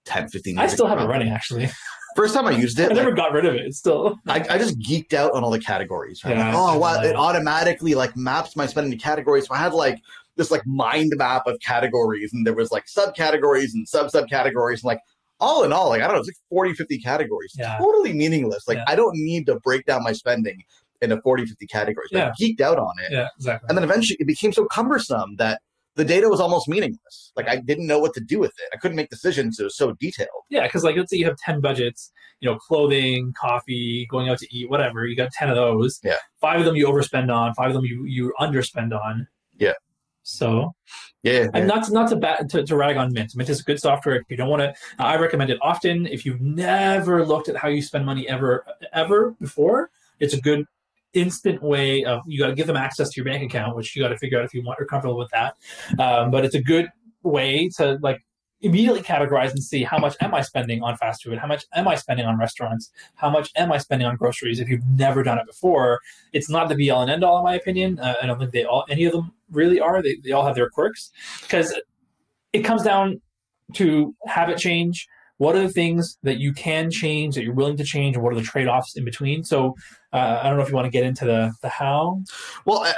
10, 0.06 0.30
15 0.30 0.56
years 0.56 0.72
I 0.72 0.74
still 0.74 0.86
ago, 0.86 0.96
have 0.96 1.04
it 1.04 1.12
running 1.12 1.30
actually. 1.30 1.70
First 2.16 2.36
time 2.36 2.46
I 2.46 2.52
used 2.52 2.78
it, 2.80 2.92
I 2.92 2.94
never 2.94 3.10
like, 3.10 3.18
got 3.18 3.34
rid 3.34 3.44
of 3.44 3.56
it. 3.56 3.62
It's 3.62 3.80
still 3.80 4.20
I, 4.28 4.46
I 4.48 4.58
just 4.60 4.78
geeked 4.78 5.14
out 5.14 5.32
on 5.32 5.44
all 5.44 5.50
the 5.50 5.60
categories. 5.60 6.24
Right? 6.24 6.38
Like, 6.38 6.46
Yeah, 6.46 6.54
oh 6.56 6.78
wow, 6.78 7.02
it 7.02 7.16
automatically 7.16 7.96
like 7.96 8.16
maps 8.16 8.56
my 8.56 8.68
spending 8.68 8.92
to 8.92 9.04
categories. 9.04 9.48
So 9.48 9.56
I 9.56 9.58
had 9.58 9.74
like 9.74 10.00
this 10.36 10.52
like 10.52 10.62
mind 10.68 11.12
map 11.16 11.48
of 11.48 11.60
categories, 11.60 12.32
and 12.32 12.46
there 12.46 12.54
was 12.54 12.72
like 12.72 12.86
subcategories 12.86 13.74
and 13.74 13.88
sub 13.88 14.12
subcategories, 14.12 14.76
and 14.76 14.84
like 14.84 15.00
all 15.40 15.64
in 15.64 15.74
all, 15.74 15.90
like 15.90 16.02
I 16.02 16.06
don't 16.06 16.14
know, 16.14 16.20
it's 16.20 16.30
like 16.30 16.38
40, 16.50 16.74
50 16.74 17.00
categories. 17.00 17.56
Yeah. 17.58 17.78
Totally 17.80 18.14
meaningless. 18.14 18.68
Like 18.68 18.78
Yeah. 18.78 18.86
I 18.88 18.96
don't 18.96 19.16
need 19.16 19.48
to 19.48 19.56
break 19.56 19.86
down 19.88 20.04
my 20.04 20.14
spending 20.14 20.64
into 21.04 21.22
40, 21.22 21.46
50 21.46 21.68
categories. 21.68 22.10
But 22.12 22.24
I 22.24 22.32
geeked 22.42 22.62
out 22.62 22.80
on 22.80 22.94
it. 23.06 23.12
yeah, 23.12 23.28
exactly. 23.38 23.68
And 23.70 23.78
then 23.78 23.84
eventually 23.84 24.18
it 24.20 24.28
became 24.28 24.54
so 24.54 24.66
cumbersome 24.66 25.36
that 25.38 25.62
the 25.96 26.04
data 26.06 26.28
was 26.28 26.40
almost 26.40 26.68
meaningless. 26.68 27.32
Like 27.36 27.48
I 27.48 27.58
didn't 27.58 27.86
know 27.86 28.00
what 28.00 28.14
to 28.16 28.20
do 28.22 28.40
with 28.40 28.54
it. 28.58 28.70
I 28.74 28.78
couldn't 28.78 28.98
make 28.98 29.10
decisions. 29.10 29.60
It 29.60 29.64
was 29.66 29.78
so 29.78 29.92
detailed. 30.00 30.30
Yeah, 30.50 30.64
because 30.64 30.84
like 30.84 30.96
let's 30.96 31.12
say 31.12 31.18
you 31.18 31.26
have 31.26 31.38
ten 31.38 31.62
budgets, 31.62 32.12
you 32.40 32.50
know, 32.50 32.58
clothing, 32.58 33.34
coffee, 33.40 34.08
going 34.10 34.28
out 34.30 34.40
to 34.40 34.48
eat, 34.56 34.70
whatever. 34.72 35.06
You 35.06 35.16
got 35.16 35.32
ten 35.34 35.50
of 35.50 35.56
those. 35.56 36.00
Yeah. 36.04 36.16
Five 36.42 36.60
of 36.62 36.66
them 36.66 36.76
you 36.76 36.88
overspend 36.88 37.32
on. 37.32 37.54
Five 37.54 37.68
of 37.70 37.74
them 37.76 37.86
you 37.86 38.06
you 38.06 38.34
underspend 38.40 38.92
on. 39.00 39.28
Yeah. 39.60 39.74
So 40.24 40.72
Yeah. 41.22 41.48
and 41.54 41.68
not 41.68 41.84
to, 41.86 41.94
not 41.94 42.10
to, 42.10 42.16
bat, 42.16 42.50
to 42.52 42.64
to 42.66 42.76
rag 42.76 42.98
on 42.98 43.14
Mint. 43.14 43.34
Mint 43.36 43.50
is 43.50 43.60
a 43.60 43.64
good 43.64 43.80
software. 43.80 44.16
If 44.16 44.24
you 44.30 44.38
don't 44.38 44.50
want 44.50 44.62
to, 44.62 44.70
uh, 44.70 44.74
I 45.04 45.18
recommend 45.18 45.50
it 45.52 45.60
often. 45.62 46.08
If 46.08 46.26
you've 46.26 46.42
never 46.42 47.26
looked 47.26 47.50
at 47.50 47.56
how 47.58 47.68
you 47.68 47.82
spend 47.84 48.06
money 48.06 48.28
ever 48.28 48.66
ever 48.94 49.36
before, 49.40 49.92
it's 50.20 50.34
a 50.34 50.42
good 50.42 50.66
instant 51.14 51.62
way 51.62 52.04
of 52.04 52.22
you 52.26 52.40
got 52.40 52.48
to 52.48 52.56
give 52.56 52.68
them 52.68 52.76
access 52.76 53.10
to 53.10 53.22
your 53.22 53.26
bank 53.26 53.44
account, 53.44 53.76
which 53.76 53.96
you 53.96 54.02
got 54.02 54.10
to 54.10 54.18
figure 54.18 54.40
out 54.40 54.46
if 54.46 54.54
you 54.54 54.64
want 54.64 54.78
you're 54.80 54.88
comfortable 54.88 55.18
with 55.18 55.30
that. 55.32 55.56
Um, 56.00 56.32
but 56.32 56.46
it's 56.46 56.56
a 56.56 56.62
good 56.62 56.90
way 57.24 57.70
to 57.78 57.98
like 58.02 58.24
immediately 58.64 59.02
categorize 59.02 59.52
and 59.52 59.62
see 59.62 59.84
how 59.84 59.98
much 59.98 60.16
am 60.22 60.34
I 60.34 60.42
spending 60.42 60.82
on 60.82 60.96
fast 60.98 61.24
food, 61.24 61.38
how 61.38 61.48
much 61.48 61.66
am 61.76 61.88
I 61.88 61.96
spending 61.96 62.26
on 62.26 62.40
restaurants, 62.40 62.92
how 63.16 63.30
much 63.30 63.52
am 63.58 63.72
I 63.72 63.78
spending 63.78 64.08
on 64.08 64.16
groceries. 64.16 64.60
If 64.60 64.70
you've 64.70 64.86
never 64.98 65.22
done 65.22 65.38
it 65.38 65.46
before, 65.46 66.00
it's 66.32 66.50
not 66.50 66.70
the 66.70 66.76
be 66.76 66.90
all 66.90 67.02
and 67.02 67.12
end 67.12 67.24
all 67.24 67.38
in 67.38 67.44
my 67.44 67.56
opinion. 67.56 68.00
Uh, 68.00 68.16
I 68.22 68.26
don't 68.26 68.40
think 68.40 68.52
they 68.52 68.64
all 68.64 68.86
any 68.90 69.04
of 69.06 69.12
them 69.12 69.34
really 69.52 69.80
are. 69.80 70.02
They 70.02 70.16
they 70.24 70.32
all 70.32 70.46
have 70.46 70.56
their 70.56 70.70
quirks 70.70 71.12
because 71.42 71.74
it 72.54 72.62
comes 72.62 72.84
down 72.84 73.22
to 73.74 74.16
habit 74.26 74.58
change. 74.58 75.08
What 75.38 75.56
are 75.56 75.62
the 75.62 75.70
things 75.70 76.18
that 76.24 76.38
you 76.38 76.54
can 76.54 76.92
change 76.92 77.36
that 77.36 77.44
you're 77.44 77.54
willing 77.54 77.78
to 77.78 77.84
change 77.84 78.16
and 78.16 78.24
what 78.24 78.34
are 78.34 78.36
the 78.36 78.44
trade-offs 78.44 78.96
in 78.96 79.04
between? 79.04 79.44
So 79.44 79.76
uh, 80.14 80.40
i 80.44 80.48
don't 80.48 80.58
know 80.58 80.64
if 80.64 80.70
you 80.70 80.76
want 80.76 80.86
to 80.86 80.92
get 80.92 81.04
into 81.04 81.26
the 81.26 81.52
the 81.64 81.70
how. 81.70 82.22
Well 82.66 82.84
i 82.84 82.94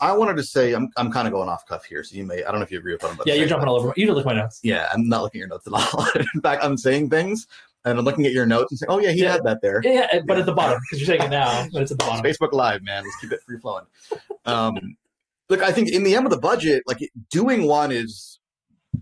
i, 0.00 0.10
I 0.10 0.12
wanted 0.12 0.36
to 0.36 0.42
say 0.42 0.74
i'm, 0.74 0.90
I'm 0.98 1.10
kind 1.10 1.26
of 1.26 1.32
going 1.32 1.48
off 1.48 1.64
cuff 1.66 1.84
here 1.86 2.04
so 2.04 2.14
you 2.14 2.26
may 2.26 2.44
i 2.44 2.50
don't 2.50 2.56
know 2.56 2.62
if 2.62 2.70
you 2.70 2.78
agree 2.78 2.92
with 2.92 3.02
what 3.02 3.08
i'm 3.10 3.14
about 3.14 3.26
yeah 3.26 3.34
you're 3.34 3.48
jumping 3.48 3.68
all 3.68 3.76
over. 3.76 3.88
You 3.96 4.04
didn't 4.04 4.16
look 4.16 4.26
at 4.26 4.34
my 4.34 4.40
notes. 4.40 4.60
Yeah 4.62 4.86
i'm 4.92 5.08
not 5.08 5.22
looking 5.22 5.38
at 5.40 5.48
your 5.48 5.48
notes 5.48 5.66
at 5.66 5.72
all. 5.72 6.06
In 6.34 6.40
fact 6.42 6.62
i'm 6.62 6.76
saying 6.76 7.08
things 7.08 7.46
and 7.86 7.98
i'm 7.98 8.04
looking 8.04 8.26
at 8.26 8.32
your 8.32 8.44
notes 8.44 8.70
and 8.70 8.78
saying 8.78 8.88
oh 8.90 8.98
yeah 8.98 9.12
he 9.12 9.22
Yeah. 9.22 9.32
had 9.32 9.44
that 9.44 9.62
there. 9.62 9.80
Yeah, 9.82 10.08
yeah 10.12 10.20
but 10.26 10.38
at 10.38 10.44
the 10.44 10.52
bottom 10.52 10.78
because 10.82 11.00
you're 11.00 11.16
saying 11.16 11.26
it 11.26 11.30
now 11.30 11.66
but 11.72 11.80
it's 11.82 11.90
at 11.90 11.98
the 11.98 12.04
bottom. 12.04 12.22
Facebook 12.24 12.52
Live, 12.52 12.82
man. 12.82 13.02
Let's 13.02 13.16
keep 13.16 13.32
it 13.32 13.40
free 13.46 13.58
flowing. 13.58 13.86
Um, 14.44 14.96
look, 15.48 15.62
I 15.62 15.72
think 15.72 15.90
in 15.90 16.02
the 16.02 16.14
end 16.16 16.26
of 16.26 16.30
the 16.30 16.38
budget, 16.38 16.82
like 16.86 16.98
doing 17.30 17.66
one 17.66 17.92
is 17.92 18.37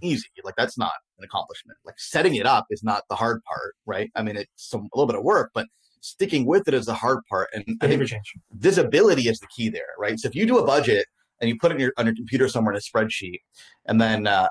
easy. 0.03 0.29
Like 0.45 0.55
that's 0.57 0.79
not 0.79 0.93
an 1.19 1.25
accomplishment. 1.25 1.79
Like 1.85 1.99
setting 1.99 2.37
it 2.37 2.47
up 2.47 2.67
is 2.71 2.83
not 2.83 3.05
the 3.09 3.17
hard 3.17 3.43
part, 3.45 3.75
right? 3.87 4.11
I 4.15 4.23
mean, 4.23 4.37
it's 4.37 4.51
some, 4.57 4.89
a 4.93 4.97
little 4.97 5.07
bit 5.07 5.17
of 5.17 5.25
work, 5.25 5.51
but 5.55 5.67
sticking 6.01 6.47
with 6.47 6.69
it 6.69 6.75
is 6.75 6.87
the 6.87 6.95
hard 6.95 7.19
part. 7.29 7.49
And 7.53 7.65
I 7.81 7.89
think 7.89 8.05
change 8.07 8.33
visibility 8.53 9.29
is 9.29 9.39
the 9.39 9.49
key 9.55 9.69
there, 9.69 9.95
right? 9.99 10.19
So 10.19 10.29
if 10.29 10.35
you 10.35 10.47
do 10.47 10.59
a 10.59 10.67
budget 10.67 11.07
and 11.41 11.49
you 11.49 11.59
put 11.59 11.73
it 11.73 11.77
in 11.77 11.81
your, 11.81 11.93
on 11.97 12.07
your 12.07 12.15
computer 12.15 12.49
somewhere 12.49 12.73
in 12.73 12.79
a 12.79 12.81
spreadsheet, 12.81 13.41
and 13.87 14.01
then 14.01 14.27
uh, 14.27 14.49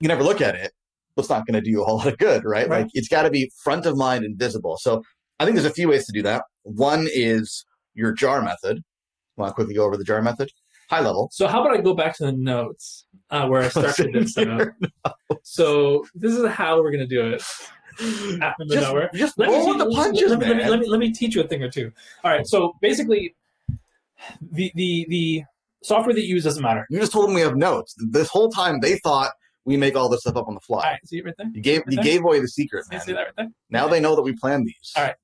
you 0.00 0.08
never 0.08 0.22
look 0.22 0.40
at 0.40 0.54
it, 0.54 0.72
it's 1.16 1.28
not 1.28 1.46
going 1.46 1.54
to 1.54 1.60
do 1.60 1.70
you 1.70 1.82
a 1.82 1.84
whole 1.84 1.98
lot 1.98 2.06
of 2.06 2.18
good, 2.18 2.44
right? 2.44 2.68
Right. 2.68 2.82
Like 2.82 2.90
it's 2.94 3.08
got 3.08 3.22
to 3.22 3.30
be 3.30 3.50
front 3.62 3.86
of 3.86 3.96
mind 3.96 4.24
and 4.24 4.38
visible. 4.38 4.78
So 4.78 5.02
I 5.38 5.44
think 5.44 5.54
there's 5.54 5.66
a 5.66 5.72
few 5.72 5.88
ways 5.88 6.06
to 6.06 6.12
do 6.12 6.22
that. 6.22 6.44
One 6.62 7.06
is 7.12 7.64
your 7.94 8.12
jar 8.12 8.42
method. 8.42 8.82
Want 9.36 9.50
to 9.50 9.54
quickly 9.54 9.74
go 9.74 9.84
over 9.84 9.96
the 9.96 10.04
jar 10.04 10.22
method? 10.22 10.50
High 10.88 11.00
level. 11.00 11.28
So 11.32 11.46
how 11.46 11.60
about 11.60 11.76
I 11.76 11.80
go 11.80 11.94
back 11.94 12.16
to 12.16 12.26
the 12.26 12.32
notes 12.32 13.04
uh, 13.30 13.46
where 13.46 13.62
I 13.62 13.68
structured 13.68 14.12
this 14.12 14.34
setup. 14.34 14.68
So 15.42 16.04
this 16.14 16.32
is 16.32 16.46
how 16.48 16.82
we're 16.82 16.90
gonna 16.92 17.06
do 17.06 17.32
it. 17.32 17.42
After 18.42 18.64
the 18.64 18.74
Just, 18.76 19.14
just 19.14 19.38
Let 19.38 19.50
me, 19.50 19.56
roll 19.56 19.74
the 19.76 19.90
punches, 19.90 20.30
let, 20.30 20.38
me, 20.38 20.46
let, 20.46 20.56
me, 20.56 20.62
man. 20.62 20.70
let, 20.70 20.80
me, 20.80 20.88
let 20.88 21.00
me 21.00 21.12
teach 21.12 21.34
you 21.34 21.42
a 21.42 21.46
thing 21.46 21.62
or 21.62 21.70
two. 21.70 21.92
All 22.24 22.30
right. 22.30 22.46
So 22.46 22.74
basically, 22.80 23.34
the 24.52 24.72
the 24.74 25.06
the 25.10 25.44
software 25.82 26.14
that 26.14 26.22
you 26.22 26.28
use 26.34 26.44
doesn't 26.44 26.62
matter. 26.62 26.86
You 26.88 26.98
just 26.98 27.12
told 27.12 27.26
them 27.28 27.34
we 27.34 27.42
have 27.42 27.56
notes. 27.56 27.94
This 27.98 28.28
whole 28.28 28.50
time 28.50 28.80
they 28.80 28.96
thought 28.98 29.32
we 29.66 29.76
make 29.76 29.96
all 29.96 30.08
this 30.08 30.20
stuff 30.20 30.36
up 30.36 30.48
on 30.48 30.54
the 30.54 30.60
fly. 30.60 30.78
All 30.84 30.90
right. 30.92 31.06
See 31.06 31.18
it 31.18 31.24
right 31.26 31.34
there. 31.36 31.50
You 31.52 31.60
gave 31.60 31.82
you 31.88 31.98
Okay. 31.98 32.10
gave 32.10 32.24
away 32.24 32.40
the 32.40 32.48
secret, 32.48 32.84
See, 32.86 32.94
man. 32.96 33.04
see 33.04 33.12
that 33.12 33.18
right 33.20 33.32
there. 33.36 33.48
Now 33.68 33.86
they 33.86 34.00
know 34.00 34.16
that 34.16 34.22
we 34.22 34.32
plan 34.34 34.64
these. 34.64 34.92
All 34.96 35.02
right. 35.04 35.14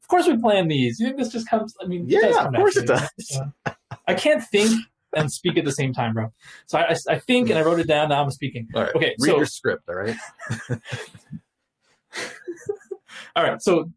Of 0.00 0.08
course, 0.08 0.26
we 0.26 0.36
plan 0.36 0.68
these. 0.68 0.98
You 1.00 1.06
think 1.06 1.18
this 1.18 1.30
just 1.30 1.48
comes? 1.48 1.74
I 1.82 1.86
mean, 1.86 2.04
Yeah, 2.08 2.46
of 2.46 2.52
course 2.54 2.76
it 2.76 2.86
naturally, 2.88 3.08
does. 3.26 3.40
Yeah. 3.66 3.74
I 4.06 4.14
can't 4.14 4.42
think 4.44 4.72
and 5.16 5.32
speak 5.32 5.56
at 5.56 5.64
the 5.64 5.72
same 5.72 5.92
time, 5.92 6.14
bro. 6.14 6.32
So 6.66 6.78
I, 6.78 6.94
I, 7.08 7.18
think 7.18 7.50
and 7.50 7.58
I 7.58 7.62
wrote 7.62 7.80
it 7.80 7.86
down. 7.86 8.08
Now 8.08 8.22
I'm 8.22 8.30
speaking. 8.30 8.68
All 8.74 8.82
right. 8.82 8.94
Okay, 8.94 9.14
Read 9.20 9.30
so- 9.30 9.36
your 9.36 9.46
script, 9.46 9.88
all 9.88 9.94
right? 9.94 10.16
All 13.36 13.42
right, 13.42 13.60
so 13.60 13.90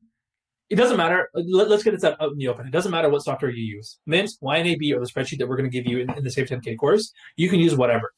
it 0.69 0.75
doesn't 0.75 0.97
matter. 0.97 1.29
Let, 1.33 1.71
us 1.71 1.83
get 1.83 1.93
it 1.93 2.03
out 2.03 2.19
in 2.19 2.37
the 2.37 2.47
open. 2.47 2.67
It 2.67 2.71
doesn't 2.71 2.91
matter 2.91 3.09
what 3.09 3.23
software 3.23 3.51
you 3.51 3.63
use. 3.63 3.99
Mint, 4.05 4.31
YNAB, 4.43 4.93
or 4.93 4.99
the 4.99 5.05
spreadsheet 5.05 5.37
that 5.39 5.47
we're 5.47 5.57
going 5.57 5.69
to 5.69 5.75
give 5.75 5.85
you 5.85 5.99
in, 5.99 6.11
in 6.17 6.23
the 6.23 6.31
Save 6.31 6.47
10K 6.47 6.77
course. 6.77 7.11
You 7.35 7.49
can 7.49 7.59
use 7.59 7.75
whatever. 7.75 8.11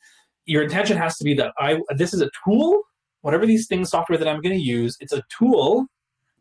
Your 0.46 0.64
intention 0.64 0.98
has 0.98 1.18
to 1.18 1.24
be 1.24 1.34
that 1.36 1.54
I 1.60 1.80
this 1.96 2.14
is 2.14 2.22
a 2.22 2.30
tool. 2.44 2.82
Whatever 3.22 3.46
these 3.46 3.68
things 3.68 3.90
software 3.90 4.18
that 4.18 4.28
I'm 4.28 4.42
going 4.42 4.56
to 4.56 4.62
use, 4.62 4.96
it's 5.00 5.12
a 5.12 5.22
tool 5.38 5.86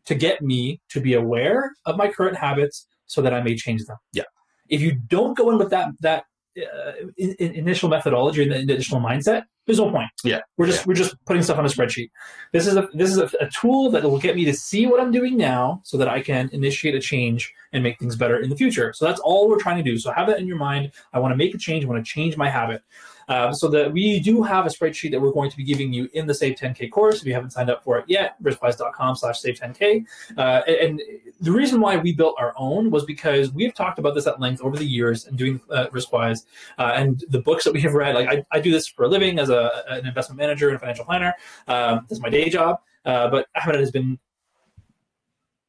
to 0.05 0.15
get 0.15 0.41
me 0.41 0.81
to 0.89 1.01
be 1.01 1.13
aware 1.13 1.73
of 1.85 1.97
my 1.97 2.07
current 2.07 2.37
habits 2.37 2.87
so 3.05 3.21
that 3.21 3.33
I 3.33 3.41
may 3.41 3.55
change 3.55 3.83
them. 3.83 3.97
Yeah. 4.13 4.23
If 4.69 4.81
you 4.81 4.93
don't 4.93 5.37
go 5.37 5.51
in 5.51 5.57
with 5.57 5.69
that 5.71 5.89
that 5.99 6.23
uh, 6.65 6.91
in, 7.17 7.33
in- 7.39 7.53
initial 7.53 7.89
methodology 7.89 8.43
and 8.43 8.51
the 8.51 8.59
initial 8.59 8.99
mindset, 8.99 9.43
there's 9.65 9.79
no 9.79 9.91
point. 9.91 10.09
Yeah. 10.23 10.39
We're 10.57 10.65
just 10.65 10.87
we're 10.87 10.95
just 10.95 11.15
putting 11.25 11.43
stuff 11.43 11.57
on 11.57 11.65
a 11.65 11.69
spreadsheet. 11.69 12.09
This 12.53 12.65
is 12.65 12.75
a 12.75 12.89
this 12.93 13.11
is 13.11 13.17
a, 13.17 13.29
a 13.39 13.49
tool 13.49 13.91
that 13.91 14.03
will 14.03 14.17
get 14.19 14.35
me 14.35 14.45
to 14.45 14.53
see 14.53 14.87
what 14.87 14.99
I'm 14.99 15.11
doing 15.11 15.37
now, 15.37 15.81
so 15.83 15.97
that 15.97 16.07
I 16.07 16.21
can 16.21 16.49
initiate 16.51 16.95
a 16.95 16.99
change 16.99 17.53
and 17.71 17.83
make 17.83 17.99
things 17.99 18.15
better 18.15 18.39
in 18.39 18.49
the 18.49 18.55
future. 18.55 18.93
So 18.93 19.05
that's 19.05 19.19
all 19.19 19.47
we're 19.47 19.59
trying 19.59 19.77
to 19.77 19.83
do. 19.83 19.97
So 19.99 20.11
have 20.11 20.27
that 20.27 20.39
in 20.39 20.47
your 20.47 20.57
mind. 20.57 20.91
I 21.13 21.19
want 21.19 21.33
to 21.33 21.37
make 21.37 21.53
a 21.53 21.57
change. 21.57 21.85
I 21.85 21.87
want 21.87 22.03
to 22.03 22.11
change 22.11 22.35
my 22.35 22.49
habit. 22.49 22.81
Um, 23.29 23.53
so 23.53 23.67
that 23.69 23.93
we 23.93 24.19
do 24.19 24.43
have 24.43 24.65
a 24.65 24.69
spreadsheet 24.69 25.11
that 25.11 25.21
we're 25.21 25.31
going 25.31 25.49
to 25.49 25.57
be 25.57 25.63
giving 25.63 25.93
you 25.93 26.09
in 26.13 26.27
the 26.27 26.33
Save 26.33 26.57
10K 26.57 26.91
course. 26.91 27.21
If 27.21 27.27
you 27.27 27.33
haven't 27.33 27.51
signed 27.51 27.69
up 27.69 27.83
for 27.83 27.97
it 27.99 28.05
yet, 28.07 28.41
rizqwise.com 28.43 29.15
slash 29.15 29.39
save 29.39 29.59
10K. 29.59 30.05
Uh, 30.37 30.61
and 30.67 31.01
the 31.39 31.51
reason 31.51 31.79
why 31.79 31.95
we 31.97 32.11
built 32.11 32.35
our 32.39 32.53
own 32.57 32.91
was 32.91 33.05
because 33.05 33.53
we've 33.53 33.73
talked 33.73 33.99
about 33.99 34.15
this 34.15 34.27
at 34.27 34.39
length 34.39 34.61
over 34.61 34.75
the 34.75 34.85
years 34.85 35.25
and 35.25 35.37
doing 35.37 35.61
uh, 35.69 35.87
Rizqwise 35.87 36.45
uh, 36.77 36.91
and 36.95 37.23
the 37.29 37.39
books 37.39 37.63
that 37.63 37.73
we 37.73 37.81
have 37.81 37.93
read. 37.93 38.15
Like 38.15 38.27
I, 38.27 38.43
I 38.51 38.59
do 38.59 38.71
this 38.71 38.87
for 38.87 39.05
a 39.05 39.07
living 39.07 39.39
as 39.39 39.49
a, 39.49 39.83
an 39.87 40.07
investment 40.07 40.39
manager 40.39 40.67
and 40.67 40.75
a 40.75 40.79
financial 40.79 41.05
planner. 41.05 41.33
Um, 41.67 42.05
this 42.09 42.17
is 42.17 42.21
my 42.21 42.29
day 42.29 42.49
job. 42.49 42.79
Uh, 43.05 43.29
but 43.29 43.47
Ahmed 43.55 43.79
has 43.79 43.91
been 43.91 44.19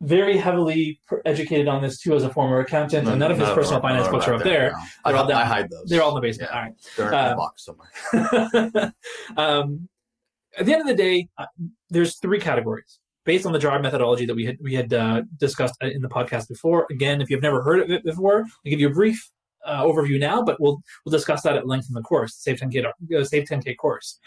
very 0.02 0.36
heavily 0.36 0.98
educated 1.26 1.68
on 1.68 1.82
this 1.82 2.00
too 2.00 2.14
as 2.14 2.24
a 2.24 2.30
former 2.30 2.60
accountant, 2.60 3.06
and 3.06 3.18
none 3.18 3.30
of 3.30 3.38
his 3.38 3.48
No, 3.48 3.54
personal 3.54 3.80
no, 3.80 3.88
finance 3.88 4.06
no, 4.06 4.12
books 4.12 4.28
are 4.28 4.34
up 4.34 4.42
they're 4.42 4.52
there. 4.52 4.70
down. 4.70 4.80
I, 5.04 5.12
They're 5.12 5.20
all 5.20 5.32
I 5.32 5.44
hide 5.44 5.70
those. 5.70 5.84
They're 5.88 6.02
all 6.02 6.10
in 6.10 6.14
the 6.14 6.20
basement. 6.20 6.50
Yeah. 6.52 6.56
All 6.58 6.64
right. 6.64 6.74
They're 6.96 7.08
in 7.08 7.14
uh, 7.14 7.32
a 7.32 7.36
box 7.36 7.64
somewhere. 7.64 8.92
um, 9.36 9.88
at 10.58 10.66
the 10.66 10.72
end 10.72 10.80
of 10.82 10.86
the 10.88 10.94
day, 10.94 11.28
uh, 11.38 11.46
there's 11.90 12.16
three 12.18 12.40
categories 12.40 12.98
based 13.24 13.44
on 13.46 13.52
the 13.52 13.58
jar 13.58 13.78
methodology 13.80 14.24
that 14.26 14.34
we 14.34 14.46
had 14.46 14.56
we 14.62 14.74
had 14.74 14.92
uh, 14.92 15.22
discussed 15.38 15.74
in 15.82 16.00
the 16.02 16.08
podcast 16.08 16.48
before. 16.48 16.86
Again, 16.90 17.20
if 17.20 17.30
you've 17.30 17.42
never 17.42 17.62
heard 17.62 17.80
of 17.80 17.90
it 17.90 18.04
before, 18.04 18.40
I'll 18.40 18.70
give 18.70 18.80
you 18.80 18.88
a 18.88 18.92
brief 18.92 19.30
uh, 19.66 19.82
overview 19.82 20.18
now, 20.18 20.42
but 20.42 20.58
we'll 20.60 20.80
we'll 21.04 21.12
discuss 21.12 21.42
that 21.42 21.56
at 21.56 21.66
length 21.66 21.88
in 21.88 21.94
the 21.94 22.02
course, 22.02 22.34
Save 22.36 22.56
10K 22.58 22.86
uh, 22.86 23.24
Save 23.24 23.44
10K 23.44 23.76
course. 23.76 24.18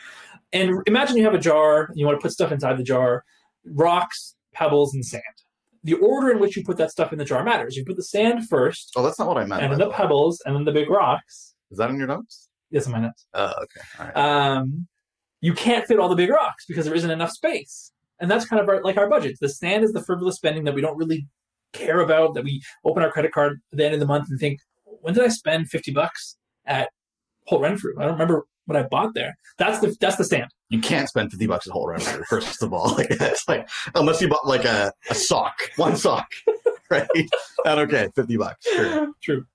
And 0.52 0.78
imagine 0.86 1.18
you 1.18 1.24
have 1.24 1.34
a 1.34 1.40
jar, 1.40 1.86
and 1.86 1.98
you 1.98 2.06
want 2.06 2.20
to 2.20 2.22
put 2.22 2.32
stuff 2.32 2.52
inside 2.52 2.78
the 2.78 2.84
jar, 2.84 3.24
rocks, 3.66 4.36
pebbles, 4.54 4.94
and 4.94 5.04
sand. 5.04 5.24
The 5.84 5.94
order 5.96 6.32
in 6.32 6.40
which 6.40 6.56
you 6.56 6.64
put 6.64 6.78
that 6.78 6.92
stuff 6.92 7.12
in 7.12 7.20
the 7.20 7.26
jar 7.26 7.44
matters. 7.44 7.76
You 7.76 7.84
put 7.86 7.98
the 7.98 8.04
sand 8.04 8.48
first, 8.48 8.94
Oh, 8.96 9.04
that's 9.04 9.20
not 9.20 9.28
what 9.28 9.38
I 9.38 9.46
meant. 9.46 9.62
and 9.64 9.72
then 9.72 9.80
the 9.80 9.90
way. 9.90 9.96
pebbles, 9.96 10.42
and 10.46 10.56
then 10.56 10.64
the 10.66 10.72
big 10.72 10.90
rocks. 10.90 11.54
Is 11.72 11.78
that 11.78 11.90
in 11.90 11.98
your 11.98 12.08
notes? 12.08 12.50
Yes, 12.72 12.86
in 12.86 12.92
my 12.94 13.00
notes. 13.00 13.26
Oh, 13.34 13.52
okay. 13.64 13.82
All 14.00 14.06
right. 14.06 14.18
um, 14.58 14.88
you 15.42 15.54
can't 15.54 15.86
fit 15.86 16.00
all 16.00 16.08
the 16.10 16.16
big 16.16 16.30
rocks 16.30 16.66
because 16.68 16.86
there 16.86 16.96
isn't 16.96 17.12
enough 17.12 17.32
space. 17.32 17.92
And 18.20 18.32
that's 18.32 18.46
kind 18.46 18.62
of 18.62 18.70
our, 18.70 18.82
like 18.82 18.96
our 18.98 19.10
budget. 19.10 19.36
The 19.42 19.50
sand 19.50 19.84
is 19.84 19.92
the 19.92 20.02
frivolous 20.04 20.36
spending 20.38 20.64
that 20.64 20.74
we 20.74 20.80
don't 20.82 20.98
really 20.98 21.28
care 21.74 22.00
about, 22.00 22.34
that 22.36 22.44
we 22.46 22.62
open 22.86 23.04
our 23.04 23.12
credit 23.12 23.34
card 23.34 23.60
at 23.72 23.78
the 23.78 23.84
end 23.86 23.94
of 23.94 24.00
the 24.00 24.06
month 24.06 24.30
and 24.30 24.40
think, 24.40 24.60
when 24.86 25.14
did 25.14 25.24
I 25.24 25.28
spend 25.28 25.70
50 25.70 25.92
bucks 25.92 26.38
at 26.66 26.90
Holt 27.48 27.62
Renfrew? 27.62 27.96
I 28.00 28.04
don't 28.04 28.14
remember 28.14 28.46
what 28.66 28.78
I 28.78 28.84
bought 28.84 29.14
there. 29.14 29.36
That's 29.58 29.80
the 29.80 29.96
that's 30.00 30.16
the 30.16 30.24
stand. 30.24 30.52
you 30.70 30.80
can't 30.80 31.08
spend 31.08 31.32
50 31.32 31.48
bucks 31.48 31.68
at 31.68 31.74
Holt 31.74 31.90
Renfrew, 31.90 32.24
first 32.30 32.64
of 32.64 32.74
all. 32.74 32.96
Like, 32.98 33.08
it's 33.12 33.48
like, 33.48 33.68
unless 33.96 34.22
you 34.22 34.28
bought 34.28 34.48
like 34.48 34.66
a, 34.66 34.92
a 35.10 35.16
sock, 35.16 35.56
one 35.78 35.96
sock, 35.96 36.28
right? 36.90 37.08
And 37.66 37.80
okay, 37.82 38.10
50 38.16 38.38
bucks. 38.38 38.66
Sure. 38.68 39.08
True. 39.22 39.46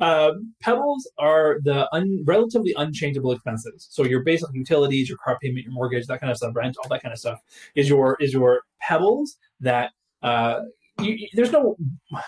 Um, 0.00 0.52
pebbles 0.60 1.08
are 1.18 1.58
the 1.62 1.88
un- 1.94 2.22
relatively 2.24 2.74
unchangeable 2.76 3.30
expenses. 3.32 3.86
So 3.90 4.02
your 4.04 4.24
basic 4.24 4.48
utilities, 4.52 5.08
your 5.08 5.18
car 5.18 5.38
payment, 5.40 5.64
your 5.64 5.72
mortgage, 5.72 6.06
that 6.08 6.20
kind 6.20 6.30
of 6.30 6.36
stuff, 6.36 6.56
rent, 6.56 6.76
all 6.82 6.88
that 6.88 7.02
kind 7.02 7.12
of 7.12 7.18
stuff 7.20 7.40
is 7.76 7.88
your 7.88 8.16
is 8.20 8.32
your 8.32 8.62
pebbles 8.80 9.36
that 9.60 9.92
uh, 10.22 10.60
you, 11.00 11.28
there's 11.34 11.52
no 11.52 11.76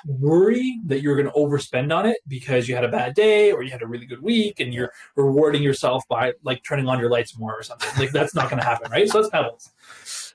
worry 0.06 0.80
that 0.86 1.00
you're 1.00 1.16
going 1.16 1.26
to 1.26 1.32
overspend 1.32 1.94
on 1.94 2.06
it 2.06 2.18
because 2.28 2.68
you 2.68 2.74
had 2.74 2.84
a 2.84 2.88
bad 2.88 3.14
day 3.14 3.50
or 3.52 3.62
you 3.62 3.70
had 3.70 3.82
a 3.82 3.86
really 3.86 4.06
good 4.06 4.22
week 4.22 4.60
and 4.60 4.74
you're 4.74 4.92
rewarding 5.16 5.62
yourself 5.62 6.06
by 6.08 6.32
like 6.42 6.62
turning 6.64 6.88
on 6.88 6.98
your 6.98 7.10
lights 7.10 7.38
more 7.38 7.54
or 7.54 7.62
something. 7.62 7.88
Like 7.98 8.12
that's 8.12 8.34
not 8.34 8.50
going 8.50 8.60
to 8.60 8.66
happen, 8.66 8.90
right? 8.90 9.08
So 9.08 9.20
that's 9.20 9.30
pebbles. 9.30 10.34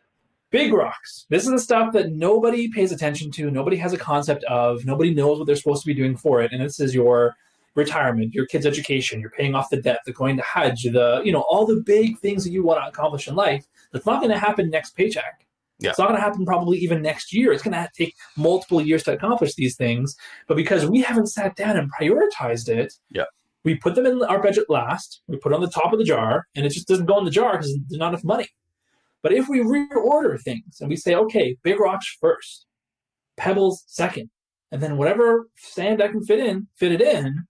Big 0.50 0.74
rocks. 0.74 1.26
This 1.30 1.46
is 1.46 1.52
the 1.52 1.60
stuff 1.60 1.94
that 1.94 2.12
nobody 2.12 2.70
pays 2.70 2.92
attention 2.92 3.32
to, 3.32 3.50
nobody 3.50 3.78
has 3.78 3.94
a 3.94 3.98
concept 3.98 4.44
of, 4.46 4.86
nobody 4.86 5.14
knows 5.14 5.38
what 5.38 5.48
they're 5.48 5.56
supposed 5.56 5.82
to 5.84 5.88
be 5.88 5.94
doing 5.94 6.16
for 6.16 6.42
it. 6.42 6.52
And 6.52 6.62
this 6.62 6.80
is 6.80 6.94
your 6.94 7.36
retirement, 7.76 8.34
your 8.34 8.46
kids' 8.46 8.66
education, 8.66 9.20
you're 9.20 9.32
paying 9.32 9.56
off 9.56 9.70
the 9.70 9.82
debt, 9.82 10.00
the 10.06 10.14
going 10.14 10.38
to 10.38 10.44
Hajj, 10.44 10.84
the 10.92 11.22
you 11.24 11.32
know, 11.32 11.44
all 11.50 11.66
the 11.66 11.82
big 11.86 12.20
things 12.20 12.44
that 12.44 12.52
you 12.52 12.64
want 12.64 12.84
to 12.84 12.88
accomplish 12.88 13.28
in 13.28 13.36
life. 13.36 13.66
That's 13.92 14.06
not 14.06 14.22
going 14.22 14.32
to 14.32 14.40
happen 14.40 14.70
next 14.70 14.96
paycheck. 14.96 15.43
Yeah. 15.84 15.90
It's 15.92 16.00
not 16.00 16.08
going 16.08 16.18
to 16.18 16.24
happen 16.24 16.46
probably 16.46 16.78
even 16.80 17.02
next 17.02 17.34
year. 17.34 17.52
It's 17.52 17.62
going 17.62 17.74
to 17.74 17.90
take 17.98 18.16
multiple 18.38 18.82
years 18.82 19.04
to 19.04 19.12
accomplish 19.14 19.54
these 19.56 19.76
things. 19.76 20.16
But 20.48 20.56
because 20.56 20.86
we 20.86 21.02
haven't 21.02 21.28
sat 21.28 21.56
down 21.56 21.78
and 21.78 21.92
prioritized 22.00 22.70
it, 22.70 22.94
Yeah. 23.12 23.26
we 23.66 23.76
put 23.76 23.96
them 23.96 24.06
in 24.06 24.24
our 24.24 24.42
budget 24.42 24.70
last. 24.70 25.22
We 25.28 25.38
put 25.38 25.52
it 25.52 25.56
on 25.56 25.62
the 25.62 25.70
top 25.70 25.92
of 25.94 26.00
the 26.00 26.06
jar, 26.06 26.48
and 26.56 26.66
it 26.66 26.70
just 26.70 26.88
doesn't 26.88 27.06
go 27.06 27.20
in 27.20 27.26
the 27.26 27.32
jar 27.32 27.52
because 27.54 27.78
there's 27.90 28.00
not 28.00 28.10
enough 28.10 28.24
money. 28.24 28.48
But 29.22 29.34
if 29.34 29.48
we 29.48 29.60
reorder 29.60 30.42
things 30.42 30.80
and 30.80 30.90
we 30.90 30.96
say, 30.96 31.16
okay, 31.16 31.58
big 31.64 31.80
rocks 31.80 32.18
first, 32.20 32.66
pebbles 33.38 33.84
second, 33.88 34.30
and 34.72 34.82
then 34.82 34.98
whatever 34.98 35.48
sand 35.58 36.02
I 36.02 36.08
can 36.08 36.24
fit 36.24 36.40
in, 36.40 36.68
fit 36.76 36.92
it 36.92 37.02
in, 37.02 37.46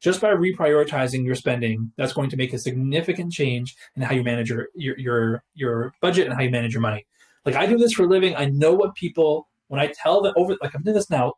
just 0.00 0.20
by 0.20 0.28
reprioritizing 0.28 1.24
your 1.24 1.34
spending, 1.34 1.90
that's 1.96 2.12
going 2.12 2.30
to 2.30 2.36
make 2.36 2.52
a 2.52 2.58
significant 2.58 3.32
change 3.32 3.74
in 3.96 4.02
how 4.02 4.14
you 4.14 4.22
manage 4.22 4.50
your 4.50 4.68
your 4.74 4.98
your, 4.98 5.44
your 5.54 5.92
budget 6.02 6.26
and 6.26 6.34
how 6.34 6.42
you 6.42 6.50
manage 6.50 6.74
your 6.74 6.82
money. 6.82 7.06
Like 7.46 7.54
I 7.54 7.64
do 7.66 7.78
this 7.78 7.92
for 7.92 8.02
a 8.02 8.06
living. 8.08 8.34
I 8.36 8.46
know 8.46 8.74
what 8.74 8.94
people 8.94 9.48
when 9.68 9.80
I 9.80 9.92
tell 10.02 10.20
them 10.20 10.34
over 10.36 10.56
like 10.60 10.74
I'm 10.74 10.82
doing 10.82 10.94
this 10.96 11.08
now, 11.10 11.34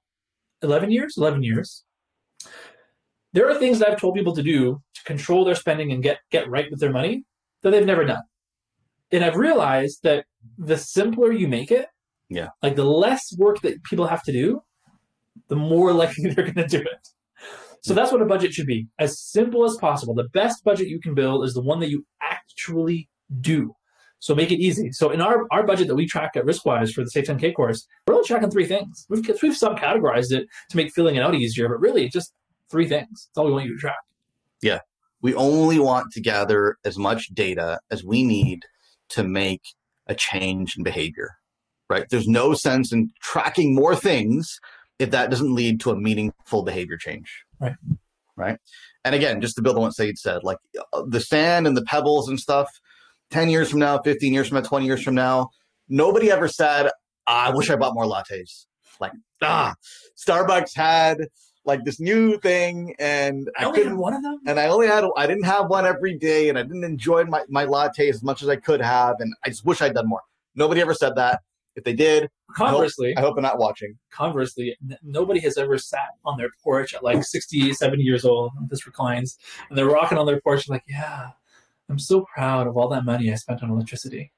eleven 0.63 0.91
years, 0.91 1.15
eleven 1.17 1.43
years. 1.43 1.85
There 3.33 3.49
are 3.49 3.55
things 3.59 3.79
that 3.79 3.91
I've 3.91 4.01
told 4.01 4.15
people 4.15 4.35
to 4.35 4.43
do 4.43 4.81
to 4.95 5.05
control 5.05 5.45
their 5.45 5.55
spending 5.55 5.93
and 5.93 6.03
get 6.03 6.19
get 6.31 6.49
right 6.49 6.71
with 6.71 6.81
their 6.81 6.93
money 6.93 7.25
that 7.63 7.71
they've 7.71 7.85
never 7.87 8.05
done. 8.05 8.23
and 9.13 9.25
I've 9.25 9.37
realized 9.37 10.01
that 10.03 10.25
the 10.59 10.77
simpler 10.77 11.33
you 11.33 11.49
make 11.49 11.71
it, 11.71 11.87
Yeah. 12.29 12.49
like 12.63 12.77
the 12.77 12.85
less 12.85 13.35
work 13.39 13.61
that 13.63 13.83
people 13.85 14.07
have 14.07 14.23
to 14.25 14.33
do, 14.33 14.63
the 15.49 15.57
more 15.57 15.93
likely 16.03 16.31
they're 16.31 16.45
going 16.53 16.69
to 16.69 16.79
do 16.79 16.81
it. 16.81 17.09
So 17.83 17.95
that's 17.95 18.13
what 18.13 18.21
a 18.23 18.27
budget 18.27 18.53
should 18.53 18.67
be 18.67 18.87
as 18.99 19.19
simple 19.21 19.65
as 19.65 19.77
possible. 19.77 20.15
The 20.15 20.29
best 20.33 20.63
budget 20.65 20.89
you 20.89 21.01
can 21.01 21.15
build 21.15 21.45
is 21.45 21.55
the 21.55 21.63
one 21.63 21.81
that 21.81 21.91
you 21.91 22.05
actually 22.21 23.09
do. 23.41 23.75
So 24.21 24.35
make 24.35 24.51
it 24.51 24.59
easy. 24.59 24.91
So 24.93 25.11
in 25.11 25.21
our, 25.21 25.47
our 25.51 25.65
budget 25.65 25.89
that 25.89 25.95
we 25.95 26.07
track 26.07 26.33
at 26.35 26.45
Rizqwise 26.45 26.93
for 26.93 27.05
the 27.05 27.11
Safe 27.11 27.27
10K 27.27 27.55
course, 27.55 27.87
we're 28.07 28.15
only 28.15 28.27
tracking 28.27 28.51
three 28.51 28.67
things. 28.67 29.07
We've, 29.09 29.25
we've 29.43 29.53
subcategorized 29.53 30.33
it 30.33 30.49
to 30.71 30.77
make 30.77 30.93
filling 30.93 31.17
it 31.17 31.23
out 31.23 31.35
easier, 31.35 31.69
but 31.69 31.81
really 31.81 32.09
just 32.09 32.33
three 32.71 32.89
things. 32.89 33.29
That's 33.29 33.39
all 33.39 33.47
we 33.47 33.53
want 33.53 33.67
you 33.67 33.75
to 33.75 33.81
track. 33.81 33.99
Yeah. 34.61 34.81
We 35.23 35.35
only 35.35 35.79
want 35.79 36.13
to 36.13 36.21
gather 36.21 36.79
as 36.85 36.99
much 36.99 37.29
data 37.29 37.81
as 37.91 38.05
we 38.05 38.23
need 38.23 38.65
to 39.11 39.25
make 39.25 39.63
a 40.07 40.15
change 40.15 40.77
in 40.77 40.83
behavior, 40.83 41.37
right? 41.89 42.07
There's 42.09 42.29
no 42.29 42.55
sense 42.55 42.93
in 42.93 43.11
tracking 43.21 43.75
more 43.75 43.95
things 43.95 44.61
if 44.99 45.11
that 45.11 45.31
doesn't 45.31 45.55
lead 45.55 45.81
to 45.81 45.91
a 45.91 45.97
meaningful 45.97 46.63
behavior 46.63 46.97
change. 46.97 47.45
Right. 47.61 47.75
Right. 48.37 48.59
And 49.05 49.15
again, 49.15 49.41
just 49.41 49.57
to 49.57 49.63
build 49.63 49.77
on 49.77 49.83
what 49.83 49.95
Saeed 49.95 50.19
said, 50.19 50.45
like 50.45 50.59
uh, 50.93 51.03
the 51.07 51.21
sand 51.21 51.67
and 51.67 51.77
the 51.77 51.83
pebbles 51.83 52.29
and 52.29 52.39
stuff, 52.39 52.81
10 53.31 53.51
years 53.51 53.71
from 53.71 53.81
now, 53.81 53.99
15 53.99 54.33
years 54.33 54.49
from 54.49 54.57
now, 54.57 54.63
20 54.63 54.87
years 54.87 55.03
from 55.03 55.15
now, 55.15 55.51
nobody 55.89 56.31
ever 56.31 56.49
said, 56.49 56.91
"Ah, 57.27 57.47
I 57.47 57.55
wish 57.55 57.71
I 57.71 57.77
bought 57.77 57.95
more 57.95 58.05
lattes. 58.05 58.67
Like, 59.01 59.13
ah, 59.43 59.75
Starbucks 60.17 60.75
had 60.75 61.19
like 61.65 61.85
this 61.85 62.01
new 62.01 62.39
thing 62.39 62.95
and 62.99 63.51
I 63.59 63.65
I 63.65 63.67
only 63.67 63.85
had 63.85 63.95
one 63.95 64.15
of 64.15 64.23
them. 64.23 64.39
and 64.47 64.59
I 64.59 64.69
only 64.69 64.87
had 64.87 65.05
I 65.19 65.27
didn't 65.27 65.45
have 65.45 65.69
one 65.69 65.85
every 65.87 66.17
day, 66.17 66.49
and 66.49 66.59
I 66.59 66.63
didn't 66.63 66.85
enjoy 66.85 67.25
my, 67.25 67.43
my 67.49 67.65
latte 67.65 68.09
as 68.09 68.23
much 68.23 68.43
as 68.43 68.49
I 68.49 68.57
could 68.57 68.81
have, 68.81 69.17
and 69.21 69.35
I 69.45 69.51
just 69.51 69.65
wish 69.67 69.81
I'd 69.83 69.95
done 69.95 70.09
more. 70.09 70.23
Nobody 70.55 70.81
ever 70.81 70.95
said 70.95 71.15
that. 71.17 71.41
If 71.77 71.85
they 71.85 71.93
did, 71.93 72.29
Conversely, 72.57 73.17
I 73.17 73.21
hope 73.21 73.37
they're 73.37 73.43
not 73.43 73.59
watching. 73.59 73.99
conversely, 74.11 74.77
n- 74.83 74.99
nobody 75.05 75.39
has 75.41 75.57
ever 75.57 75.79
sat 75.79 76.09
on 76.25 76.37
their 76.37 76.49
porch 76.65 76.93
at 76.93 77.05
like 77.05 77.23
60, 77.23 77.73
70 77.73 78.03
years 78.03 78.25
old. 78.25 78.51
This 78.69 78.85
reclines, 78.85 79.39
and 79.69 79.79
they're 79.79 79.87
rocking 79.87 80.19
on 80.19 80.27
their 80.27 80.41
porch 80.41 80.69
like, 80.69 80.83
yeah, 80.89 81.29
I'm 81.89 81.99
so 81.99 82.27
proud 82.35 82.67
of 82.67 82.77
all 82.77 82.89
that 82.91 83.05
money 83.05 83.33
I 83.33 83.35
spent 83.37 83.63
on 83.63 83.71
electricity. 83.71 84.33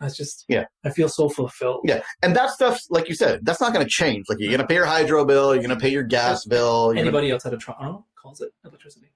That's 0.00 0.16
just, 0.16 0.44
Yeah. 0.48 0.64
I 0.84 0.90
feel 0.90 1.08
so 1.08 1.28
fulfilled. 1.28 1.82
Yeah. 1.84 2.02
And 2.22 2.34
that 2.34 2.50
stuff, 2.50 2.80
like 2.90 3.08
you 3.08 3.14
said, 3.14 3.40
that's 3.46 3.60
not 3.60 3.72
going 3.72 3.84
to 3.84 3.90
change. 3.90 4.26
Like 4.28 4.38
you're 4.40 4.50
going 4.50 4.60
to 4.60 4.66
pay 4.66 4.74
your 4.74 4.84
hydro 4.86 5.24
bill, 5.24 5.54
you're 5.54 5.62
going 5.62 5.76
to 5.76 5.80
pay 5.80 5.90
your 5.90 6.02
gas 6.02 6.44
bill. 6.44 6.86
You're 6.86 6.94
gonna, 6.94 7.00
Anybody 7.02 7.32
outside 7.32 7.52
of 7.54 7.64
Toronto 7.64 8.04
calls 8.20 8.40
it 8.40 8.50
electricity, 8.64 9.12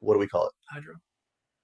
what 0.00 0.14
do 0.14 0.18
we 0.18 0.26
call 0.26 0.46
it? 0.46 0.52
hydro. 0.68 0.96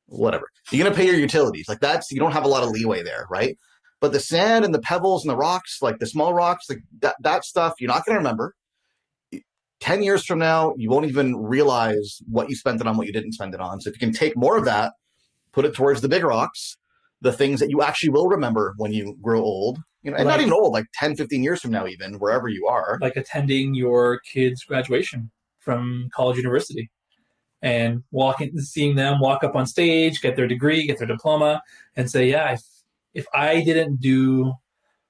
Whatever. 0.06 0.48
You're 0.70 0.84
going 0.84 0.92
to 0.92 0.96
pay 0.96 1.06
your 1.06 1.16
utilities. 1.16 1.68
Like 1.68 1.80
that's 1.80 2.10
you 2.12 2.20
don't 2.20 2.32
have 2.32 2.44
a 2.44 2.48
lot 2.48 2.62
of 2.62 2.70
leeway 2.70 3.02
there, 3.02 3.26
right? 3.30 3.58
But 4.00 4.12
the 4.12 4.20
sand 4.20 4.64
and 4.64 4.72
the 4.74 4.80
pebbles 4.80 5.24
and 5.24 5.30
the 5.30 5.36
rocks, 5.36 5.78
like 5.82 5.98
the 5.98 6.06
small 6.06 6.32
rocks, 6.32 6.70
like 6.70 6.80
that 7.00 7.16
that 7.20 7.44
stuff, 7.44 7.74
you're 7.80 7.88
not 7.88 8.06
going 8.06 8.14
to 8.14 8.18
remember. 8.18 8.54
Ten 9.80 10.02
years 10.02 10.24
from 10.26 10.38
now, 10.38 10.74
you 10.76 10.90
won't 10.90 11.06
even 11.06 11.36
realize 11.36 12.18
what 12.30 12.50
you 12.50 12.56
spent 12.56 12.80
it 12.80 12.86
on, 12.86 12.96
what 12.98 13.06
you 13.06 13.12
didn't 13.12 13.32
spend 13.32 13.54
it 13.54 13.60
on. 13.60 13.80
So 13.80 13.88
if 13.88 13.94
you 13.96 14.06
can 14.06 14.12
take 14.14 14.36
more 14.36 14.56
of 14.58 14.64
that, 14.66 14.92
put 15.52 15.64
it 15.64 15.74
towards 15.74 16.00
the 16.00 16.08
big 16.08 16.24
rocks, 16.24 16.76
the 17.20 17.32
things 17.32 17.60
that 17.60 17.70
you 17.70 17.82
actually 17.82 18.10
will 18.10 18.28
remember 18.28 18.74
when 18.76 18.92
you 18.92 19.16
grow 19.20 19.40
old, 19.40 19.78
you 20.02 20.10
know, 20.10 20.16
and 20.16 20.26
not 20.26 20.40
even 20.40 20.52
old, 20.52 20.72
like 20.72 20.86
10, 20.94 21.16
15 21.16 21.42
years 21.42 21.60
from 21.60 21.70
now, 21.70 21.86
even 21.86 22.14
wherever 22.18 22.48
you 22.48 22.66
are. 22.66 22.98
Like 23.00 23.16
attending 23.16 23.74
your 23.74 24.20
kid's 24.20 24.64
graduation 24.64 25.30
from 25.58 26.08
college 26.14 26.38
university 26.38 26.90
and 27.62 28.02
walking, 28.10 28.56
seeing 28.58 28.96
them 28.96 29.20
walk 29.20 29.44
up 29.44 29.54
on 29.54 29.66
stage, 29.66 30.22
get 30.22 30.36
their 30.36 30.48
degree, 30.48 30.86
get 30.86 30.98
their 30.98 31.06
diploma, 31.06 31.62
and 31.96 32.10
say, 32.10 32.30
yeah, 32.30 32.52
if, 32.52 32.62
if 33.12 33.26
I 33.34 33.62
didn't 33.62 34.00
do 34.00 34.54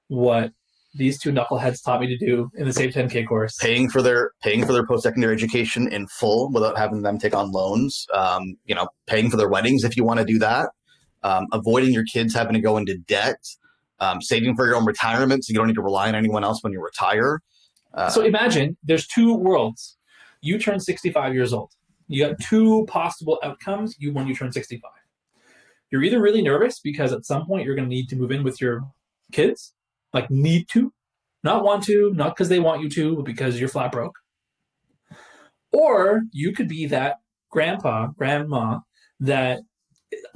what 0.09 0.51
these 0.93 1.19
two 1.19 1.31
knuckleheads 1.31 1.83
taught 1.83 2.01
me 2.01 2.07
to 2.07 2.17
do 2.17 2.49
in 2.55 2.65
the 2.67 2.73
Save 2.73 2.93
10K 2.93 3.27
course, 3.27 3.55
paying 3.57 3.89
for 3.89 4.01
their 4.01 4.31
paying 4.41 4.65
for 4.65 4.73
their 4.73 4.85
post 4.85 5.03
secondary 5.03 5.33
education 5.33 5.87
in 5.91 6.07
full 6.07 6.51
without 6.51 6.77
having 6.77 7.01
them 7.01 7.17
take 7.17 7.33
on 7.35 7.51
loans. 7.51 8.05
Um, 8.13 8.55
you 8.65 8.75
know, 8.75 8.87
paying 9.07 9.29
for 9.29 9.37
their 9.37 9.49
weddings 9.49 9.83
if 9.83 9.95
you 9.95 10.03
want 10.03 10.19
to 10.19 10.25
do 10.25 10.39
that. 10.39 10.69
Um, 11.23 11.45
avoiding 11.53 11.93
your 11.93 12.03
kids 12.03 12.33
having 12.33 12.53
to 12.53 12.61
go 12.61 12.77
into 12.77 12.97
debt. 12.97 13.37
Um, 13.99 14.19
saving 14.19 14.55
for 14.55 14.65
your 14.65 14.75
own 14.75 14.85
retirement 14.85 15.45
so 15.45 15.51
you 15.51 15.57
don't 15.57 15.67
need 15.67 15.75
to 15.75 15.83
rely 15.83 16.07
on 16.07 16.15
anyone 16.15 16.43
else 16.43 16.63
when 16.63 16.73
you 16.73 16.81
retire. 16.83 17.39
Uh, 17.93 18.09
So 18.09 18.21
imagine 18.23 18.75
there's 18.83 19.05
two 19.05 19.35
worlds. 19.35 19.95
You 20.41 20.57
turn 20.57 20.79
65 20.79 21.35
years 21.35 21.53
old. 21.53 21.71
You 22.07 22.27
got 22.27 22.39
two 22.39 22.85
possible 22.87 23.39
outcomes 23.43 23.95
you 23.99 24.11
when 24.11 24.27
you 24.27 24.33
turn 24.35 24.51
65. 24.51 24.89
You're 25.91 26.03
either 26.03 26.19
really 26.19 26.41
nervous 26.41 26.79
because 26.79 27.13
at 27.13 27.25
some 27.25 27.45
point 27.45 27.63
you're 27.65 27.75
going 27.75 27.87
to 27.87 27.93
need 27.95 28.09
to 28.09 28.15
move 28.15 28.31
in 28.31 28.43
with 28.43 28.59
your 28.59 28.81
kids, 29.31 29.73
like 30.13 30.29
need 30.29 30.67
to, 30.69 30.93
not 31.43 31.63
want 31.63 31.83
to, 31.85 32.11
not 32.13 32.35
because 32.35 32.49
they 32.49 32.59
want 32.59 32.81
you 32.81 32.89
to, 32.89 33.15
but 33.15 33.25
because 33.25 33.59
you're 33.59 33.69
flat 33.69 33.91
broke. 33.91 34.15
Or 35.71 36.23
you 36.31 36.53
could 36.53 36.67
be 36.67 36.85
that 36.87 37.17
grandpa, 37.49 38.07
grandma 38.17 38.79
that 39.19 39.61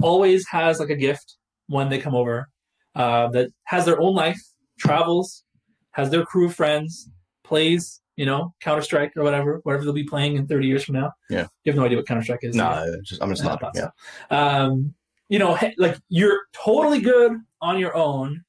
always 0.02 0.46
has 0.48 0.80
like 0.80 0.90
a 0.90 0.96
gift 0.96 1.36
when 1.66 1.88
they 1.88 1.98
come 1.98 2.14
over, 2.14 2.48
uh, 2.94 3.28
that 3.28 3.50
has 3.64 3.84
their 3.84 4.00
own 4.00 4.14
life, 4.14 4.40
travels, 4.78 5.44
has 5.92 6.10
their 6.10 6.24
crew 6.24 6.46
of 6.46 6.54
friends, 6.54 7.10
plays, 7.44 8.00
you 8.16 8.24
know, 8.24 8.54
Counter 8.60 8.82
Strike 8.82 9.12
or 9.16 9.22
whatever, 9.22 9.60
whatever 9.64 9.84
they'll 9.84 9.92
be 9.92 10.04
playing 10.04 10.36
in 10.36 10.46
30 10.46 10.66
years 10.66 10.84
from 10.84 10.94
now. 10.94 11.12
Yeah. 11.28 11.46
You 11.64 11.72
have 11.72 11.76
no 11.76 11.84
idea 11.84 11.98
what 11.98 12.06
Counter 12.06 12.22
Strike 12.22 12.40
is. 12.42 12.56
no, 12.56 12.84
it's 12.98 13.10
just, 13.10 13.22
I'm 13.22 13.30
just 13.30 13.44
not. 13.44 13.60
Yeah. 13.74 13.88
so. 14.30 14.36
Um, 14.36 14.94
you 15.28 15.38
know, 15.38 15.58
like 15.76 15.98
you're 16.08 16.40
totally 16.52 17.00
good 17.00 17.32
on 17.60 17.78
your 17.78 17.94
own. 17.94 18.42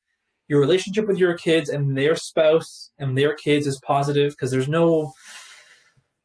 Your 0.48 0.60
relationship 0.60 1.08
with 1.08 1.18
your 1.18 1.38
kids 1.38 1.70
and 1.70 1.98
their 1.98 2.16
spouse 2.16 2.92
and 2.98 3.18
their 3.18 3.36
kids 3.36 3.68
is 3.68 3.80
positive 3.80 4.32
because 4.32 4.52
there's 4.52 4.70
no 4.70 5.14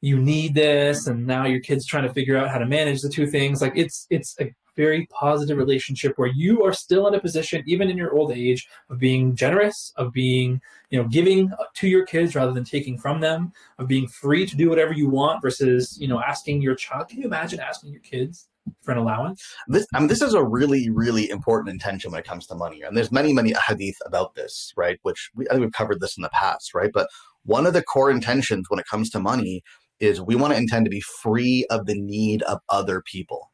you 0.00 0.18
need 0.18 0.54
this 0.54 1.06
and 1.06 1.26
now 1.26 1.46
your 1.46 1.60
kids 1.60 1.86
trying 1.86 2.06
to 2.06 2.12
figure 2.12 2.36
out 2.36 2.50
how 2.50 2.58
to 2.58 2.66
manage 2.66 3.02
the 3.02 3.08
two 3.08 3.26
things. 3.26 3.62
Like 3.62 3.74
it's 3.76 4.06
it's 4.10 4.36
a 4.40 4.52
very 4.76 5.06
positive 5.10 5.58
relationship 5.58 6.14
where 6.16 6.30
you 6.34 6.62
are 6.62 6.72
still 6.72 7.06
in 7.06 7.14
a 7.14 7.20
position 7.20 7.62
even 7.66 7.90
in 7.90 7.96
your 7.96 8.14
old 8.14 8.32
age 8.32 8.68
of 8.88 8.98
being 8.98 9.34
generous 9.34 9.92
of 9.96 10.12
being 10.12 10.60
you 10.90 11.00
know 11.00 11.08
giving 11.08 11.50
to 11.74 11.88
your 11.88 12.06
kids 12.06 12.34
rather 12.34 12.52
than 12.52 12.64
taking 12.64 12.98
from 12.98 13.20
them 13.20 13.52
of 13.78 13.86
being 13.86 14.08
free 14.08 14.46
to 14.46 14.56
do 14.56 14.68
whatever 14.68 14.92
you 14.92 15.08
want 15.08 15.42
versus 15.42 15.98
you 16.00 16.08
know 16.08 16.20
asking 16.20 16.62
your 16.62 16.74
child 16.74 17.08
can 17.08 17.20
you 17.20 17.26
imagine 17.26 17.60
asking 17.60 17.92
your 17.92 18.00
kids 18.00 18.48
for 18.82 18.92
an 18.92 18.98
allowance. 18.98 19.42
This 19.68 19.86
I 19.94 19.98
mean, 19.98 20.08
this 20.08 20.22
is 20.22 20.34
a 20.34 20.44
really 20.44 20.90
really 20.90 21.28
important 21.30 21.72
intention 21.72 22.10
when 22.10 22.20
it 22.20 22.26
comes 22.26 22.46
to 22.48 22.54
money 22.54 22.82
and 22.82 22.96
there's 22.96 23.12
many 23.12 23.32
many 23.32 23.54
hadith 23.66 23.96
about 24.06 24.34
this 24.34 24.72
right 24.76 24.98
which 25.02 25.30
we, 25.34 25.46
i 25.48 25.52
think 25.52 25.62
we've 25.62 25.72
covered 25.72 26.00
this 26.00 26.16
in 26.16 26.22
the 26.22 26.30
past 26.30 26.74
right 26.74 26.90
but 26.92 27.08
one 27.44 27.66
of 27.66 27.72
the 27.72 27.82
core 27.82 28.10
intentions 28.10 28.66
when 28.68 28.78
it 28.78 28.86
comes 28.86 29.10
to 29.10 29.18
money 29.18 29.62
is 30.00 30.20
we 30.20 30.36
want 30.36 30.52
to 30.52 30.58
intend 30.58 30.84
to 30.84 30.90
be 30.90 31.00
free 31.00 31.64
of 31.70 31.86
the 31.86 32.00
need 32.00 32.42
of 32.42 32.58
other 32.68 33.02
people 33.02 33.50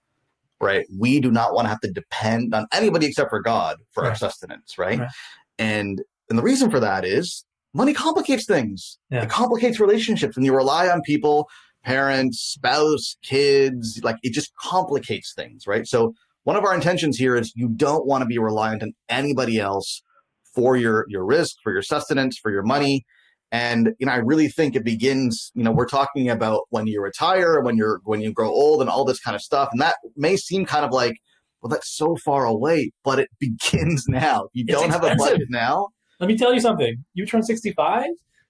right? 0.61 0.87
We 0.99 1.21
do 1.21 1.31
not 1.31 1.55
want 1.55 1.67
to 1.67 1.69
have 1.69 1.81
to 1.83 1.93
depend 1.93 2.53
on 2.53 2.67
anybody 2.73 3.07
except 3.07 3.31
for 3.31 3.41
god 3.41 3.79
for 3.93 4.05
our 4.05 4.15
sustenance 4.15 4.77
right? 4.77 4.99
Right. 4.99 5.09
and 5.59 6.03
and 6.29 6.39
the 6.39 6.43
reason 6.43 6.71
for 6.71 6.81
that 6.81 7.05
is 7.05 7.45
money 7.75 7.95
complicates 7.95 8.45
things. 8.47 8.99
Yeah. 9.11 9.23
it 9.23 9.31
complicates 9.31 9.81
relationships 9.81 10.37
and 10.37 10.45
you 10.45 10.55
rely 10.55 10.89
on 10.89 11.01
people 11.03 11.49
parents, 11.85 12.39
spouse, 12.41 13.17
kids, 13.23 14.01
like 14.03 14.17
it 14.23 14.33
just 14.33 14.53
complicates 14.61 15.33
things, 15.35 15.67
right? 15.67 15.87
So 15.87 16.13
one 16.45 16.57
of 16.57 16.65
our 16.65 16.75
intentions 16.75 17.17
here 17.17 17.37
is 17.37 17.53
you 17.55 17.69
don't 17.69 18.07
want 18.07 18.23
to 18.23 18.27
be 18.27 18.39
reliant 18.39 18.83
on 18.83 18.93
anybody 19.09 19.59
else 19.59 20.03
for 20.55 20.77
your 20.77 21.05
your 21.09 21.25
rizq, 21.25 21.55
for 21.63 21.73
your 21.73 21.83
sustenance, 21.83 22.39
for 22.39 22.51
your 22.51 22.63
money. 22.63 23.05
And 23.51 23.91
you 23.99 24.07
know, 24.07 24.13
I 24.13 24.17
really 24.17 24.49
think 24.49 24.77
it 24.77 24.85
begins, 24.85 25.51
you 25.55 25.63
know, 25.63 25.73
we're 25.73 25.87
talking 25.87 26.29
about 26.29 26.63
when 26.71 26.87
you 26.87 27.01
retire, 27.03 27.61
when 27.61 27.77
you're 27.77 28.01
when 28.05 28.21
you 28.21 28.33
grow 28.33 28.51
old 28.51 28.81
and 28.81 28.91
all 28.91 29.05
this 29.05 29.21
kind 29.21 29.35
of 29.35 29.41
stuff. 29.41 29.69
And 29.73 29.81
that 29.81 29.97
may 30.17 30.37
seem 30.37 30.67
kind 30.67 30.85
of 30.85 30.93
like, 30.93 31.17
well, 31.63 31.71
that's 31.71 31.97
so 31.97 32.17
far 32.25 32.45
away, 32.45 32.91
but 33.05 33.19
it 33.19 33.29
begins 33.41 34.05
now. 34.09 34.45
If 34.45 34.51
you 34.55 34.65
It's 34.69 34.81
don't 34.81 34.91
have 34.91 35.05
a 35.05 35.17
budget 35.17 35.49
now, 35.51 35.89
let 36.21 36.27
me 36.27 36.37
tell 36.37 36.53
you 36.53 36.61
something 36.61 37.05
you 37.15 37.27
turn 37.27 37.43
65 37.43 38.05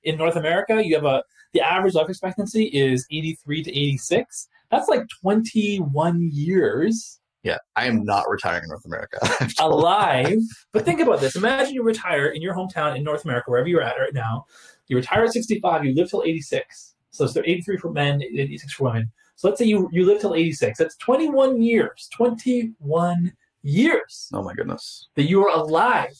in 0.04 0.16
north 0.16 0.36
america 0.36 0.82
you 0.84 0.94
have 0.94 1.04
a 1.04 1.22
the 1.52 1.60
average 1.60 1.94
life 1.94 2.08
expectancy 2.08 2.64
is 2.66 3.06
83 3.10 3.62
to 3.64 3.70
86 3.70 4.48
that's 4.70 4.88
like 4.88 5.02
21 5.22 6.30
years. 6.32 7.20
Yeah, 7.42 7.58
I 7.76 7.86
am 7.86 8.04
not 8.04 8.28
retiring 8.28 8.64
in 8.64 8.68
North 8.68 8.84
America. 8.84 9.18
Alive. 9.58 10.40
But 10.72 10.84
think 10.84 11.00
about 11.00 11.20
this. 11.20 11.36
Imagine 11.36 11.74
you 11.74 11.82
retire 11.82 12.26
in 12.26 12.42
your 12.42 12.54
hometown 12.54 12.96
in 12.96 13.04
north 13.04 13.24
america 13.24 13.50
wherever 13.50 13.68
you're 13.68 13.82
at 13.82 13.96
right 13.98 14.14
now. 14.14 14.44
You 14.88 14.96
retire 14.96 15.24
at 15.24 15.32
65 15.32 15.84
you 15.84 15.94
live 15.94 16.10
till 16.10 16.22
86 16.24 16.94
so 17.10 17.24
it's 17.24 17.36
83 17.36 17.78
for 17.78 17.90
men 17.92 18.22
86 18.22 18.72
for 18.72 18.84
women. 18.84 19.10
So 19.36 19.48
let's 19.48 19.58
say 19.58 19.66
you, 19.66 19.88
you 19.92 20.04
live 20.04 20.20
till 20.20 20.34
86 20.34 20.78
that's 20.78 20.96
21 20.96 21.62
years. 21.62 22.08
21 22.14 23.32
years 23.62 24.30
oh 24.32 24.42
my 24.42 24.54
goodness. 24.54 25.08
that 25.16 25.24
you 25.24 25.44
are 25.46 25.56
alive 25.56 26.14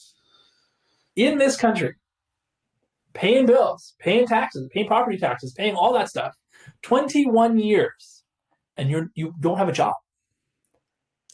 in 1.15 1.37
this 1.37 1.57
country, 1.57 1.95
paying 3.13 3.45
bills, 3.45 3.95
paying 3.99 4.25
taxes, 4.27 4.67
paying 4.73 4.87
property 4.87 5.17
taxes, 5.17 5.53
paying 5.53 5.75
all 5.75 5.93
that 5.93 6.09
stuff, 6.09 6.33
21 6.83 7.59
years, 7.59 8.23
and 8.77 8.89
you're 8.89 9.07
you 9.15 9.33
don't 9.39 9.57
have 9.57 9.69
a 9.69 9.73
job. 9.73 9.93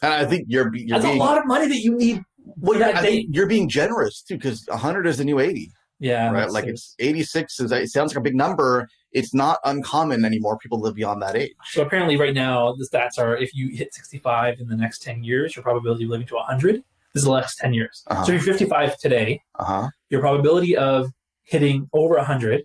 And 0.01 0.13
I 0.13 0.25
think 0.25 0.45
you're, 0.47 0.73
you're 0.75 0.99
That's 0.99 1.05
being 1.05 1.19
a 1.19 1.23
lot 1.23 1.37
of 1.37 1.45
money 1.45 1.67
that 1.67 1.77
you 1.79 1.95
need 1.95 2.21
Well, 2.37 2.81
I 2.83 3.01
date. 3.01 3.01
think 3.01 3.27
you're 3.35 3.47
being 3.47 3.69
generous 3.69 4.21
too, 4.21 4.35
because 4.35 4.65
100 4.67 5.07
is 5.07 5.17
the 5.17 5.23
new 5.25 5.39
80, 5.39 5.71
Yeah, 5.99 6.31
right? 6.31 6.49
Like 6.51 6.65
it's 6.65 6.95
86 6.99 7.59
is 7.61 7.71
it 7.71 7.87
sounds 7.89 8.11
like 8.11 8.19
a 8.19 8.21
big 8.23 8.35
number. 8.35 8.87
It's 9.13 9.33
not 9.33 9.59
uncommon 9.63 10.25
anymore. 10.25 10.57
People 10.57 10.81
live 10.81 10.95
beyond 10.95 11.21
that 11.21 11.37
age. 11.37 11.53
So 11.71 11.81
apparently, 11.81 12.17
right 12.17 12.33
now, 12.33 12.73
the 12.73 12.85
stats 12.91 13.17
are 13.17 13.37
if 13.37 13.53
you 13.53 13.69
hit 13.69 13.93
65 13.93 14.59
in 14.59 14.67
the 14.67 14.75
next 14.75 15.01
10 15.03 15.23
years, 15.23 15.55
your 15.55 15.63
probability 15.63 16.03
of 16.03 16.09
living 16.09 16.27
to 16.27 16.35
100 16.35 16.83
this 17.13 17.21
is 17.21 17.23
the 17.27 17.31
last 17.31 17.57
10 17.59 17.73
years. 17.73 18.03
Uh-huh. 18.07 18.25
So 18.25 18.33
if 18.33 18.45
you're 18.45 18.55
55 18.55 18.97
today, 18.97 19.41
Uh 19.57 19.63
huh. 19.63 19.89
your 20.09 20.19
probability 20.19 20.75
of 20.75 21.09
hitting 21.45 21.87
over 21.93 22.15
100 22.15 22.63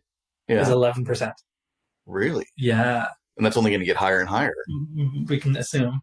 is 0.48 0.68
11%. 0.68 1.32
Really, 2.06 2.46
Yeah, 2.56 3.06
and 3.36 3.46
that's 3.46 3.56
only 3.56 3.70
going 3.70 3.80
to 3.80 3.86
get 3.86 3.96
higher 3.96 4.20
and 4.20 4.28
higher. 4.28 4.54
Mm-hmm. 4.70 5.24
we 5.26 5.38
can 5.38 5.56
assume. 5.56 6.02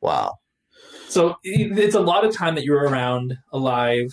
Wow. 0.00 0.36
So 1.08 1.36
it's 1.42 1.94
a 1.94 2.00
lot 2.00 2.24
of 2.24 2.34
time 2.34 2.54
that 2.54 2.64
you're 2.64 2.84
around 2.84 3.36
alive. 3.52 4.06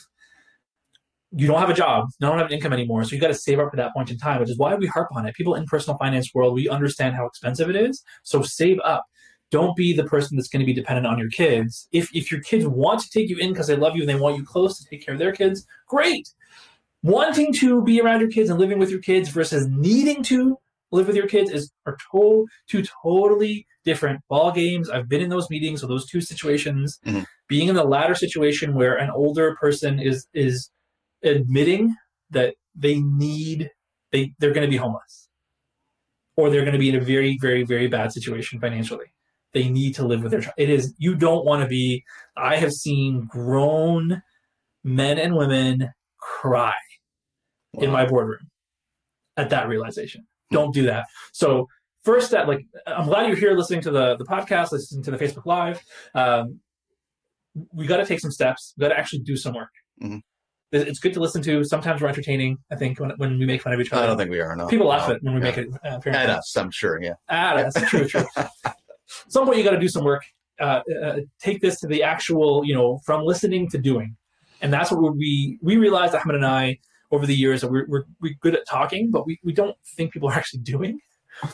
You 1.31 1.47
don't 1.47 1.59
have 1.59 1.69
a 1.69 1.73
job, 1.73 2.07
you 2.19 2.27
don't 2.27 2.37
have 2.37 2.47
an 2.47 2.53
income 2.53 2.73
anymore, 2.73 3.03
so 3.03 3.13
you 3.13 3.21
got 3.21 3.27
to 3.27 3.35
save 3.35 3.59
up 3.59 3.69
for 3.69 3.77
that 3.77 3.93
point 3.93 4.09
in 4.09 4.17
time, 4.17 4.39
which 4.39 4.49
is 4.49 4.57
why 4.57 4.73
we 4.75 4.87
harp 4.87 5.09
on 5.13 5.25
it. 5.25 5.35
People 5.35 5.55
in 5.55 5.65
personal 5.65 5.97
finance 5.97 6.33
world, 6.33 6.53
we 6.53 6.67
understand 6.67 7.15
how 7.15 7.25
expensive 7.25 7.69
it 7.69 7.75
is, 7.75 8.03
so 8.23 8.41
save 8.41 8.79
up. 8.83 9.05
Don't 9.51 9.75
be 9.77 9.93
the 9.93 10.03
person 10.03 10.35
that's 10.35 10.49
going 10.49 10.59
to 10.59 10.65
be 10.65 10.73
dependent 10.73 11.07
on 11.07 11.19
your 11.19 11.29
kids. 11.29 11.87
If 11.93 12.13
if 12.13 12.31
your 12.31 12.41
kids 12.41 12.65
want 12.65 13.01
to 13.01 13.09
take 13.09 13.29
you 13.29 13.37
in 13.37 13.53
because 13.53 13.67
they 13.67 13.77
love 13.77 13.95
you 13.95 14.01
and 14.01 14.09
they 14.09 14.15
want 14.15 14.37
you 14.37 14.43
close 14.43 14.77
to 14.77 14.85
take 14.89 15.05
care 15.05 15.13
of 15.13 15.19
their 15.19 15.31
kids, 15.31 15.65
great. 15.87 16.29
Wanting 17.07 17.53
to 17.55 17.81
be 17.83 18.01
around 18.01 18.19
your 18.19 18.29
kids 18.29 18.49
and 18.49 18.59
living 18.59 18.79
with 18.79 18.89
your 18.89 18.99
kids 19.01 19.29
versus 19.29 19.65
needing 19.67 20.23
to 20.23 20.57
live 20.91 21.07
with 21.07 21.15
your 21.15 21.27
kids 21.27 21.49
is 21.51 21.71
are 21.85 21.97
to- 22.11 22.45
two 22.69 22.83
totally 23.03 23.65
different 23.85 24.21
ball 24.29 24.51
games. 24.51 24.89
I've 24.89 25.07
been 25.07 25.21
in 25.21 25.29
those 25.29 25.49
meetings 25.49 25.81
with 25.81 25.89
those 25.89 26.05
two 26.05 26.19
situations. 26.21 26.99
Mhm. 27.05 27.25
Being 27.47 27.69
in 27.69 27.75
the 27.75 27.83
latter 27.85 28.15
situation 28.15 28.73
where 28.73 28.95
an 28.95 29.09
older 29.09 29.55
person 29.55 29.99
is 29.99 30.27
is 30.33 30.69
admitting 31.23 31.95
that 32.31 32.55
they 32.75 32.99
need 32.99 33.71
they 34.11 34.33
they're 34.39 34.53
going 34.53 34.65
to 34.67 34.71
be 34.71 34.77
homeless 34.77 35.29
or 36.35 36.49
they're 36.49 36.61
going 36.67 36.73
to 36.73 36.79
be 36.79 36.89
in 36.89 36.95
a 36.95 37.01
very 37.01 37.37
very 37.41 37.63
very 37.63 37.87
bad 37.87 38.11
situation 38.11 38.59
financially. 38.59 39.07
They 39.53 39.69
need 39.69 39.95
to 39.95 40.05
live 40.05 40.21
with 40.23 40.31
their 40.31 40.41
child. 40.41 40.55
It 40.57 40.69
is 40.69 40.93
you 40.97 41.15
don't 41.15 41.45
want 41.45 41.61
to 41.63 41.67
be. 41.67 42.03
I 42.35 42.57
have 42.57 42.73
seen 42.73 43.25
grown 43.27 44.21
men 44.83 45.17
and 45.17 45.35
women 45.37 45.89
cry 46.19 46.73
in 47.77 47.91
my 47.91 48.05
boardroom 48.05 48.49
at 49.37 49.49
that 49.49 49.67
realization. 49.67 50.25
Don't 50.51 50.73
do 50.73 50.83
that. 50.83 51.05
So 51.33 51.67
first 52.03 52.27
step, 52.27 52.47
like 52.47 52.65
I'm 52.85 53.05
glad 53.05 53.27
you're 53.27 53.35
here 53.37 53.55
listening 53.55 53.81
to 53.81 53.91
the 53.91 54.15
the 54.17 54.25
podcast, 54.25 54.71
listening 54.71 55.03
to 55.03 55.11
the 55.11 55.17
Facebook 55.17 55.45
Live. 55.45 55.81
Um, 56.15 56.59
we 57.73 57.85
got 57.87 57.97
to 57.97 58.05
take 58.05 58.19
some 58.19 58.31
steps. 58.31 58.73
We 58.77 58.81
got 58.83 58.89
to 58.89 58.97
actually 58.99 59.19
do 59.19 59.35
some 59.35 59.53
work. 59.55 59.69
Mhm. 60.01 60.21
It's 60.71 60.99
good 60.99 61.13
to 61.13 61.21
listen 61.21 61.41
to. 61.43 61.63
Sometimes 61.63 62.01
we're 62.01 62.09
entertaining. 62.09 62.57
I 62.69 62.75
think 62.75 62.99
when, 62.99 63.11
when 63.17 63.39
we 63.39 63.45
make 63.45 63.61
fun 63.61 63.71
of 63.73 63.79
each 63.79 63.91
other, 63.93 64.03
I 64.03 64.05
don't 64.05 64.17
think 64.17 64.29
we 64.31 64.41
are. 64.41 64.53
No. 64.55 64.67
people 64.67 64.87
laugh 64.87 65.07
No. 65.07 65.15
at 65.15 65.23
when 65.23 65.33
we 65.35 65.39
Yeah. 65.39 65.43
make 65.45 65.57
it. 65.57 65.69
Uh, 65.73 65.95
apparently. 65.97 66.35
us, 66.35 66.55
I'm 66.57 66.71
sure. 66.71 67.01
Yeah. 67.01 67.13
Ah, 67.29 67.55
us. 67.55 67.73
true. 67.89 68.05
True. 68.05 68.25
Some 69.29 69.45
point 69.45 69.57
you 69.57 69.63
got 69.63 69.71
to 69.71 69.79
do 69.79 69.87
some 69.87 70.03
work. 70.03 70.23
Uh, 70.59 70.81
uh, 71.03 71.17
take 71.39 71.61
this 71.61 71.79
to 71.79 71.87
the 71.87 72.03
actual, 72.03 72.63
you 72.65 72.73
know, 72.75 72.99
from 73.05 73.23
listening 73.23 73.69
to 73.69 73.77
doing, 73.77 74.17
and 74.61 74.73
that's 74.73 74.91
what 74.91 75.15
we 75.15 75.57
we 75.61 75.77
realized 75.77 76.13
Ahmed 76.15 76.35
and 76.35 76.45
I 76.45 76.79
over 77.11 77.25
the 77.25 77.35
years 77.35 77.61
that 77.61 77.71
we're 77.71 77.85
we're, 77.87 78.03
we're 78.21 78.35
good 78.41 78.55
at 78.55 78.67
talking, 78.67 79.11
but 79.11 79.25
we, 79.25 79.39
we 79.43 79.53
don't 79.53 79.75
think 79.95 80.13
people 80.13 80.29
are 80.29 80.35
actually 80.35 80.61
doing. 80.61 80.99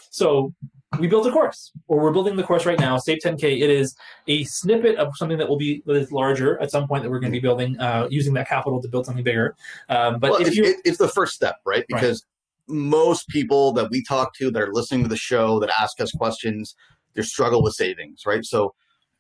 So 0.09 0.53
we 0.99 1.07
built 1.07 1.27
a 1.27 1.31
course, 1.31 1.71
or 1.87 1.99
we're 1.99 2.11
building 2.11 2.35
the 2.35 2.43
course 2.43 2.65
right 2.65 2.79
now. 2.79 2.97
Save 2.97 3.19
10k. 3.23 3.61
It 3.61 3.69
is 3.69 3.95
a 4.27 4.43
snippet 4.45 4.95
of 4.97 5.15
something 5.17 5.37
that 5.37 5.49
will 5.49 5.57
be 5.57 5.83
that 5.85 5.95
is 5.95 6.11
larger 6.11 6.61
at 6.61 6.71
some 6.71 6.87
point 6.87 7.03
that 7.03 7.09
we're 7.09 7.19
going 7.19 7.31
to 7.31 7.37
be 7.37 7.41
building, 7.41 7.79
uh, 7.79 8.07
using 8.09 8.33
that 8.35 8.47
capital 8.47 8.81
to 8.81 8.87
build 8.87 9.05
something 9.05 9.23
bigger. 9.23 9.55
Um, 9.89 10.19
but 10.19 10.31
well, 10.31 10.41
if 10.41 10.47
it's, 10.47 10.57
you 10.57 10.63
it, 10.63 10.77
it's 10.85 10.97
the 10.97 11.07
first 11.07 11.33
step, 11.33 11.57
right? 11.65 11.85
Because 11.87 12.25
most 12.67 13.27
people 13.27 13.73
that 13.73 13.89
we 13.89 14.03
talk 14.03 14.33
to 14.35 14.51
that 14.51 14.61
are 14.61 14.71
listening 14.71 15.03
to 15.03 15.09
the 15.09 15.17
show 15.17 15.59
that 15.59 15.69
ask 15.79 15.99
us 15.99 16.11
questions, 16.11 16.75
they 17.13 17.21
struggle 17.21 17.61
with 17.61 17.73
savings, 17.73 18.21
right? 18.25 18.45
So 18.45 18.73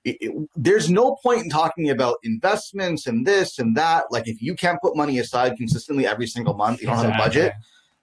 it, 0.03 0.17
it- 0.21 0.49
there's 0.55 0.89
no 0.89 1.15
point 1.23 1.43
in 1.43 1.49
talking 1.49 1.89
about 1.89 2.17
investments 2.23 3.07
and 3.07 3.25
this 3.25 3.57
and 3.59 3.75
that. 3.77 4.05
Like 4.11 4.27
if 4.27 4.41
you 4.41 4.55
can't 4.55 4.79
put 4.81 4.95
money 4.95 5.19
aside 5.19 5.55
consistently 5.57 6.05
every 6.05 6.27
single 6.27 6.53
month, 6.55 6.81
you 6.81 6.87
don't 6.87 6.97
have 6.97 7.13
a 7.13 7.17
budget. 7.17 7.53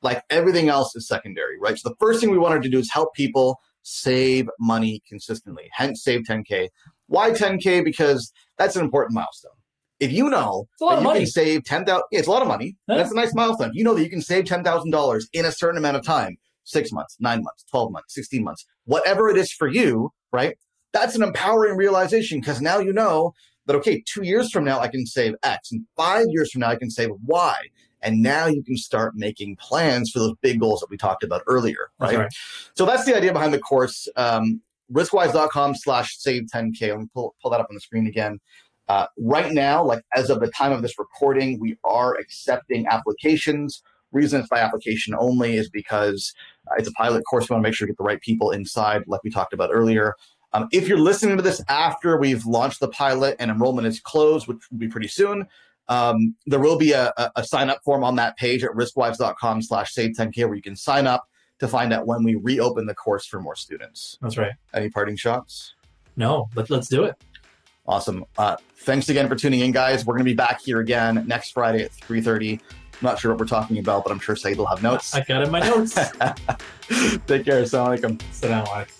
Like 0.02 0.22
everything 0.30 0.68
else 0.70 0.96
is 0.96 1.06
secondary, 1.06 1.58
right? 1.60 1.78
So 1.78 1.90
the 1.90 1.96
first 2.00 2.20
thing 2.20 2.30
we 2.30 2.38
wanted 2.38 2.62
to 2.62 2.68
do 2.70 2.78
is 2.78 2.90
help 2.90 3.14
people 3.14 3.60
save 3.82 4.48
money 4.58 5.02
consistently. 5.08 5.68
Hence, 5.72 6.02
save 6.02 6.22
10k. 6.22 6.68
Why 7.08 7.32
10k? 7.32 7.84
Because 7.84 8.32
that's 8.56 8.76
an 8.76 8.84
important 8.84 9.14
milestone. 9.14 9.52
If 9.98 10.10
you 10.12 10.30
know 10.30 10.66
It's 10.72 10.80
a 10.80 10.84
lot 10.84 10.90
that 10.92 10.96
of 10.96 11.02
you 11.02 11.08
money. 11.08 11.18
can 11.20 11.26
save 11.26 11.64
ten 11.64 11.84
thousand. 11.84 12.04
Yeah, 12.10 12.20
it's 12.20 12.28
a 12.28 12.30
lot 12.30 12.40
of 12.40 12.48
money. 12.48 12.76
Yeah. 12.88 12.96
That's 12.96 13.10
a 13.10 13.14
nice 13.14 13.34
milestone. 13.34 13.72
You 13.74 13.84
know 13.84 13.92
that 13.94 14.02
you 14.02 14.08
can 14.08 14.22
save 14.22 14.46
ten 14.46 14.64
thousand 14.64 14.90
dollars 14.92 15.28
in 15.34 15.44
a 15.44 15.52
certain 15.52 15.76
amount 15.76 15.98
of 15.98 16.04
time 16.04 16.38
six 16.64 16.90
months, 16.92 17.16
nine 17.20 17.42
months, 17.42 17.64
twelve 17.70 17.92
months, 17.92 18.14
sixteen 18.14 18.42
months, 18.42 18.64
whatever 18.84 19.28
it 19.28 19.36
is 19.36 19.52
for 19.52 19.68
you. 19.68 20.10
Right? 20.32 20.56
That's 20.92 21.14
an 21.14 21.22
empowering 21.22 21.76
realization 21.76 22.40
because 22.40 22.60
now 22.60 22.78
you 22.78 22.92
know 22.92 23.34
that 23.66 23.76
okay, 23.76 24.02
two 24.06 24.24
years 24.24 24.50
from 24.50 24.64
now 24.64 24.80
I 24.80 24.88
can 24.88 25.06
save 25.06 25.34
X, 25.42 25.70
and 25.72 25.84
five 25.96 26.26
years 26.30 26.50
from 26.50 26.60
now 26.60 26.70
I 26.70 26.76
can 26.76 26.90
save 26.90 27.10
Y, 27.24 27.56
and 28.02 28.22
now 28.22 28.46
you 28.46 28.62
can 28.62 28.76
start 28.76 29.14
making 29.14 29.56
plans 29.56 30.10
for 30.10 30.18
those 30.18 30.34
big 30.42 30.60
goals 30.60 30.80
that 30.80 30.90
we 30.90 30.96
talked 30.96 31.22
about 31.22 31.42
earlier. 31.46 31.90
Right? 31.98 32.18
right. 32.18 32.32
So 32.74 32.84
that's 32.84 33.04
the 33.04 33.16
idea 33.16 33.32
behind 33.32 33.54
the 33.54 33.60
course. 33.60 34.08
Um, 34.16 34.60
rizqwise.com 34.92 35.76
slash 35.76 36.16
save 36.18 36.44
10K. 36.54 36.88
Let 36.88 36.98
me 36.98 37.06
pull, 37.14 37.34
pull 37.40 37.50
that 37.52 37.60
up 37.60 37.68
on 37.70 37.74
the 37.74 37.80
screen 37.80 38.06
again. 38.06 38.40
Uh, 38.88 39.06
right 39.18 39.52
now, 39.52 39.84
like 39.84 40.02
as 40.16 40.30
of 40.30 40.40
the 40.40 40.50
time 40.50 40.72
of 40.72 40.82
this 40.82 40.98
recording, 40.98 41.60
we 41.60 41.76
are 41.84 42.16
accepting 42.16 42.86
applications. 42.88 43.82
Reason 44.10 44.40
it's 44.40 44.48
by 44.48 44.58
application 44.58 45.14
only 45.16 45.56
is 45.56 45.70
because 45.70 46.34
uh, 46.68 46.74
it's 46.76 46.88
a 46.88 46.92
pilot 46.92 47.22
course. 47.30 47.48
We 47.48 47.54
want 47.54 47.62
to 47.62 47.68
make 47.68 47.76
sure 47.76 47.86
we 47.86 47.90
get 47.90 47.98
the 47.98 48.04
right 48.04 48.20
people 48.20 48.50
inside, 48.50 49.04
like 49.06 49.22
we 49.22 49.30
talked 49.30 49.52
about 49.52 49.70
earlier. 49.72 50.14
Um, 50.52 50.68
if 50.72 50.88
you're 50.88 50.98
listening 50.98 51.36
to 51.36 51.42
this 51.42 51.62
after 51.68 52.18
we've 52.18 52.44
launched 52.44 52.80
the 52.80 52.88
pilot 52.88 53.36
and 53.38 53.50
enrollment 53.50 53.86
is 53.86 54.00
closed, 54.00 54.48
which 54.48 54.58
will 54.70 54.78
be 54.78 54.88
pretty 54.88 55.08
soon, 55.08 55.46
um, 55.88 56.34
there 56.46 56.60
will 56.60 56.78
be 56.78 56.92
a, 56.92 57.12
a, 57.34 57.44
sign 57.44 57.68
up 57.68 57.82
form 57.82 58.04
on 58.04 58.14
that 58.16 58.36
page 58.36 58.62
at 58.62 58.70
rizqwise.com 58.70 59.60
slash 59.60 59.92
save 59.92 60.12
10K 60.12 60.46
where 60.46 60.54
you 60.54 60.62
can 60.62 60.76
sign 60.76 61.06
up 61.06 61.28
to 61.58 61.66
find 61.66 61.92
out 61.92 62.06
when 62.06 62.22
we 62.22 62.36
reopen 62.36 62.86
the 62.86 62.94
course 62.94 63.26
for 63.26 63.40
more 63.40 63.56
students. 63.56 64.16
That's 64.22 64.38
right. 64.38 64.52
Any 64.72 64.88
parting 64.88 65.16
shots? 65.16 65.74
No, 66.16 66.48
let, 66.54 66.70
let's 66.70 66.88
do 66.88 67.04
it. 67.04 67.16
Awesome. 67.86 68.24
Uh, 68.38 68.56
thanks 68.78 69.08
again 69.08 69.28
for 69.28 69.34
tuning 69.34 69.60
in, 69.60 69.72
guys. 69.72 70.06
We're 70.06 70.14
going 70.14 70.24
to 70.24 70.30
be 70.30 70.34
back 70.34 70.60
here 70.62 70.78
again 70.78 71.24
next 71.26 71.52
Friday 71.52 71.82
at 71.82 71.90
3.30. 71.92 72.60
I'm 72.60 72.60
not 73.02 73.18
sure 73.18 73.32
what 73.32 73.40
we're 73.40 73.46
talking 73.46 73.78
about, 73.78 74.04
but 74.04 74.12
I'm 74.12 74.20
sure 74.20 74.36
Saeed 74.36 74.58
will 74.58 74.66
have 74.66 74.82
notes. 74.82 75.14
I 75.14 75.24
got 75.24 75.42
it 75.42 75.46
in 75.46 75.50
my 75.50 75.60
notes. 75.60 75.94
Take 77.26 77.44
care. 77.44 77.62
Assalamu 77.62 77.98
alaikum. 77.98 78.18
Assalamu 78.18 78.66
alaikum. 78.66 78.99